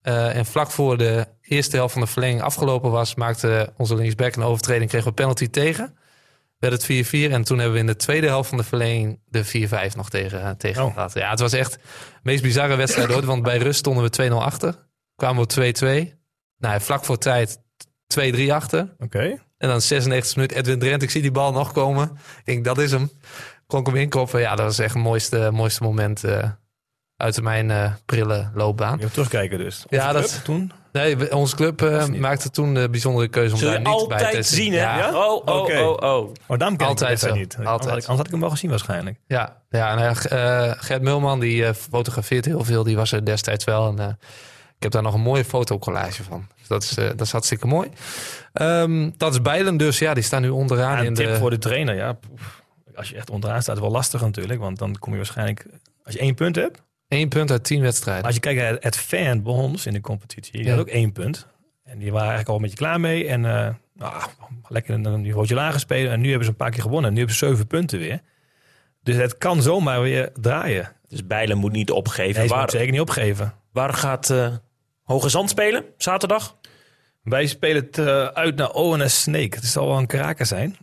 [0.00, 4.34] Eh, en vlak voor de eerste helft van de verlenging afgelopen was, maakte onze linksback
[4.36, 5.96] een overtreding, kregen we penalty tegen.
[6.58, 9.44] Werd het 4-4 en toen hebben we in de tweede helft van de verlenging de
[9.44, 10.94] 4-5 nog tegen, tegen Oh.
[10.94, 11.12] gehad.
[11.14, 11.78] Ja, het was echt de
[12.22, 14.74] meest bizarre wedstrijd ooit, want bij rust stonden we 2-0 achter.
[15.16, 16.20] Kwamen we op 2-2.
[16.58, 17.58] Nou, vlak voor tijd
[18.06, 18.94] 2-3 achter.
[18.98, 19.38] Oké.
[19.62, 21.02] En dan 96 minuten Edwin Drent.
[21.02, 22.04] Ik zie die bal nog komen.
[22.38, 23.10] Ik denk, dat is hem.
[23.66, 24.40] Kon ik hem inkoppen.
[24.40, 26.48] Ja, dat was echt het mooiste, mooiste moment eh,
[27.16, 28.94] uit mijn eh, prille loopbaan.
[28.94, 29.84] Je hebt terugkijken dus.
[29.88, 30.72] Ja, Onze dat- club toen.
[30.92, 34.24] Nee, onze club eh, maakte toen de bijzondere keuze om Zul daar niet bij te
[34.24, 34.78] altijd zien, hè?
[34.78, 35.78] Ja, Oh, oh, Oké.
[35.78, 36.32] oh, oh.
[36.46, 37.34] Oh, daarom ken ik Altijd de wedstrijd zo.
[37.34, 37.54] niet.
[37.56, 37.90] Anders Altijd.
[37.90, 39.18] had, ik, anders had ik hem wel gezien waarschijnlijk.
[39.26, 39.98] ja, ja en,
[40.30, 42.82] eh, eh, Gert Mulman, die fotografeert heel veel.
[42.82, 43.88] Die was er destijds wel.
[43.88, 44.06] En, eh,
[44.84, 46.46] ik heb daar nog een mooie fotocollage van.
[46.58, 47.88] Dus dat is, eh, dat is hartstikke mooi.
[48.52, 49.98] Ehm, dat is Bijlen dus.
[49.98, 51.36] Ja, die staan nu onderaan Ja, in tip de...
[51.36, 51.94] voor de trainer.
[51.94, 52.18] Ja,
[52.94, 54.60] als je echt onderaan staat, wel lastig natuurlijk.
[54.60, 55.66] Want dan kom je waarschijnlijk...
[56.04, 56.82] Als je één punt hebt...
[57.08, 58.24] Één punt uit tien wedstrijden.
[58.24, 60.52] Als je kijkt naar het fan bij ons in de competitie.
[60.52, 60.70] Die Ja.
[60.70, 61.46] had ook één punt.
[61.84, 63.26] En die waren eigenlijk al een beetje klaar mee.
[63.28, 64.12] En eh nou,
[64.68, 66.12] lekker een niveautje lager spelen.
[66.12, 67.06] En nu hebben ze een paar keer gewonnen.
[67.06, 68.20] En nu hebben ze zeven punten weer.
[69.02, 70.92] Dus het kan zomaar weer draaien.
[71.08, 72.38] Dus Bijlen moet niet opgeven.
[72.38, 73.54] Nee, ze waar, moet zeker niet opgeven.
[73.72, 74.52] waar gaat eh
[75.12, 75.84] Hoge Zand spelen?
[75.96, 76.56] Zaterdag?
[77.22, 79.56] Wij spelen het eh, uit naar ONS Snake.
[79.56, 80.76] Het zal wel een kraker zijn.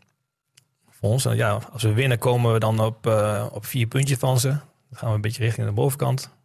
[0.90, 1.26] Voor ons.
[1.26, 4.48] En ja, als we winnen komen we dan op, eh, op vier puntjes van ze.
[4.48, 4.60] Dan
[4.92, 6.38] gaan we een beetje richting de bovenkant.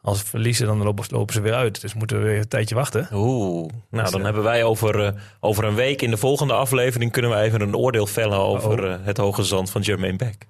[0.00, 1.80] Als we verliezen, dan lopen, lopen ze weer uit.
[1.80, 3.08] Dus moeten we weer een tijdje wachten.
[3.12, 3.68] Oeh.
[3.90, 7.12] Nou, Dus, dan eh, hebben wij over, over een week in de volgende aflevering...
[7.12, 9.04] kunnen we even een oordeel vellen over Oh.
[9.04, 10.46] het Hoge Zand van Jermaine Beck.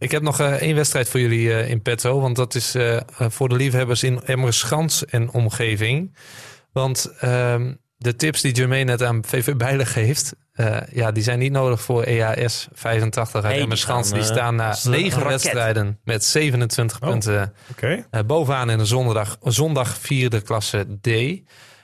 [0.00, 2.20] Ik heb nog eh, één wedstrijd voor jullie eh, in petto.
[2.20, 6.16] Want dat is eh, voor de liefhebbers in Emmerschans en omgeving.
[6.72, 10.34] Want ehm, de tips die Jermaine net aan VV Bijlen geeft...
[10.92, 14.08] ja, die zijn niet nodig voor EAS 85 uit Nee, die Emmerschans.
[14.08, 17.08] gaan, Die staan na negen wedstrijden met 27 Oh.
[17.08, 17.54] punten
[18.26, 21.06] bovenaan in de zondag, zondag vierde klasse D.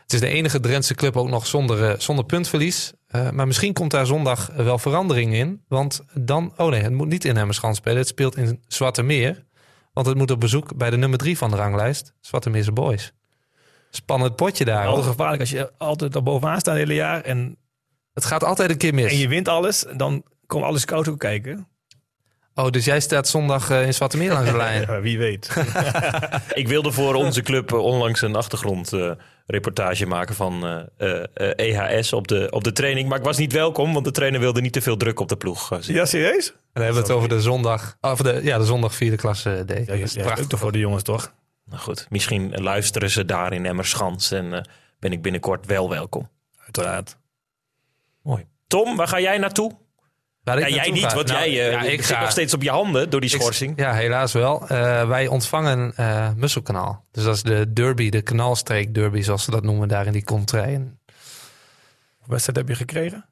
[0.02, 2.92] Het is de enige Drentse club ook nog zonder, zonder puntverlies.
[3.06, 5.64] Eh, maar misschien komt daar zondag wel verandering in.
[5.68, 7.98] Want dan, oh nee, het moet niet in Emmerschans spelen.
[7.98, 9.44] Het speelt in Zwarte Meer.
[9.92, 12.14] Want het moet op bezoek bij de nummer drie van de ranglijst.
[12.20, 13.12] Zwarte Meerse Boys.
[13.90, 14.86] Spannend potje daar.
[14.86, 15.02] Hoor.
[15.02, 17.20] gevaarlijk als je altijd er bovenaan staat het hele jaar.
[17.22, 17.56] En,
[18.12, 19.10] Het gaat altijd een keer mis.
[19.10, 19.84] en je wint alles.
[19.96, 21.68] Dan komen alle scouts ook kijken.
[22.58, 24.80] Oh, dus jij staat zondag eh, in Zwarte Meer langs de lijn.
[24.90, 25.56] Ja, wie weet.
[26.54, 32.28] Ik wilde voor onze club eh, onlangs een achtergrondreportage maken van eh, eh, EHS op
[32.28, 33.08] de, op de training.
[33.08, 35.36] Maar ik was niet welkom, want de trainer wilde niet te veel druk op de
[35.36, 36.48] ploeg ja, serieus?
[36.48, 39.62] En dan hebben we het over de zondag, of de, ja, de zondag vierde klasse
[39.66, 39.70] D.
[39.70, 40.46] Ja, Dat ja, is ja, prachtig.
[40.46, 41.32] toch voor de jongens, toch?
[41.64, 44.62] Nou goed, misschien luisteren ze daar in Emmerschans en eh,
[44.98, 46.28] ben ik binnenkort wel welkom.
[46.64, 47.16] Uiteraard.
[48.22, 48.46] Mooi.
[48.66, 49.76] Tom, waar ga jij naartoe?
[50.46, 51.14] Waar ik Ja, jij niet, ga?
[51.14, 53.34] want Nou, jij eh, ja, ik zit ga, nog steeds op je handen door die
[53.34, 53.72] ik- schorsing.
[53.78, 54.68] ja, helaas wel.
[54.68, 57.04] Eh, wij ontvangen eh Musselkanaal.
[57.12, 60.24] Dus dat is de derby, de kanaalstreek derby, zoals ze dat noemen daar in die
[60.24, 61.00] contraien.
[62.16, 63.24] Hoeveel wedstrijd heb je gekregen?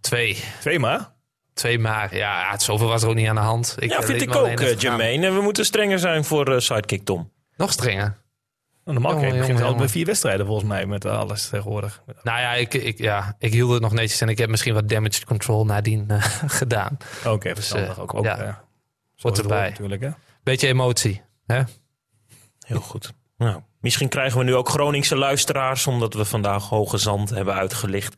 [0.00, 0.42] Twee.
[0.60, 1.10] Twee maar.
[1.54, 2.16] Twee maar.
[2.16, 3.74] Ja, ja, zoveel was er ook niet aan de hand.
[3.78, 4.76] Ik, ja, vind ik ook, uh.
[4.76, 5.26] Jermaine.
[5.26, 7.32] En we moeten strenger zijn voor sidekick Tom.
[7.56, 8.16] Nog strenger.
[8.88, 9.80] Nou, Normaal Jongen, begint het jongen, jongen.
[9.82, 10.86] met vier wedstrijden volgens mij.
[10.86, 12.02] Met alles tegenwoordig.
[12.22, 14.88] Nou ja ik, ik, ja, ik hield het nog netjes en ik heb misschien wat
[14.88, 16.24] damage control nadien eh,
[16.60, 16.96] gedaan.
[17.26, 18.00] Oké, verstandig.
[18.00, 18.38] ook, ook, ja.
[18.38, 18.54] eh,
[19.14, 19.68] zoals het erbij.
[19.68, 20.02] natuurlijk.
[20.02, 20.10] Hè?
[20.42, 21.22] Beetje emotie.
[21.46, 21.62] Hè?
[22.66, 23.12] Heel goed.
[23.36, 28.16] Nou, misschien krijgen we nu ook Groningse luisteraars, omdat we vandaag Hoge Zand hebben uitgelicht.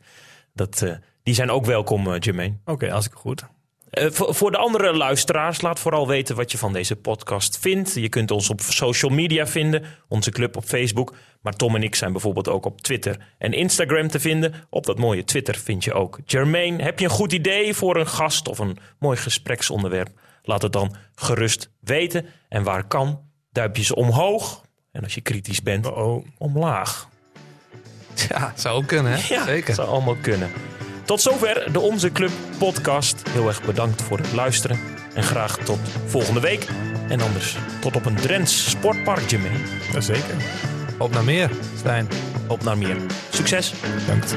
[0.53, 2.57] Dat, eh, die zijn ook welkom, eh, Jermaine.
[2.65, 3.43] Oké, hartstikke goed.
[3.91, 7.93] Eh, voor, de andere luisteraars, laat vooral weten wat je van deze podcast vindt.
[7.93, 11.15] Je kunt ons op social media vinden, onze club op Facebook.
[11.41, 14.53] Maar Tom en ik zijn bijvoorbeeld ook op Twitter en Instagram te vinden.
[14.69, 16.83] Op dat mooie Twitter vind je ook Jermaine.
[16.83, 20.09] Heb je een goed idee voor een gast of een mooi gespreksonderwerp?
[20.43, 22.25] Laat het dan gerust weten.
[22.49, 23.21] En waar kan,
[23.51, 24.61] duimpjes omhoog.
[24.91, 27.09] En als je kritisch bent, Oh, omlaag.
[28.29, 29.11] Ja, zou ook kunnen.
[29.11, 29.33] Hè?
[29.33, 29.73] Ja, Zeker.
[29.73, 30.51] zou allemaal kunnen.
[31.05, 33.29] Tot zover de Onze Club podcast.
[33.29, 34.79] Heel erg bedankt voor het luisteren.
[35.13, 36.67] En graag tot volgende week.
[37.07, 39.59] En anders tot op een Drents sportpark, Jermaine.
[40.01, 40.35] zeker.
[40.97, 42.07] Op naar meer, Stijn.
[42.47, 42.97] Op naar meer.
[43.29, 43.73] Succes!
[43.99, 44.35] Bedankt.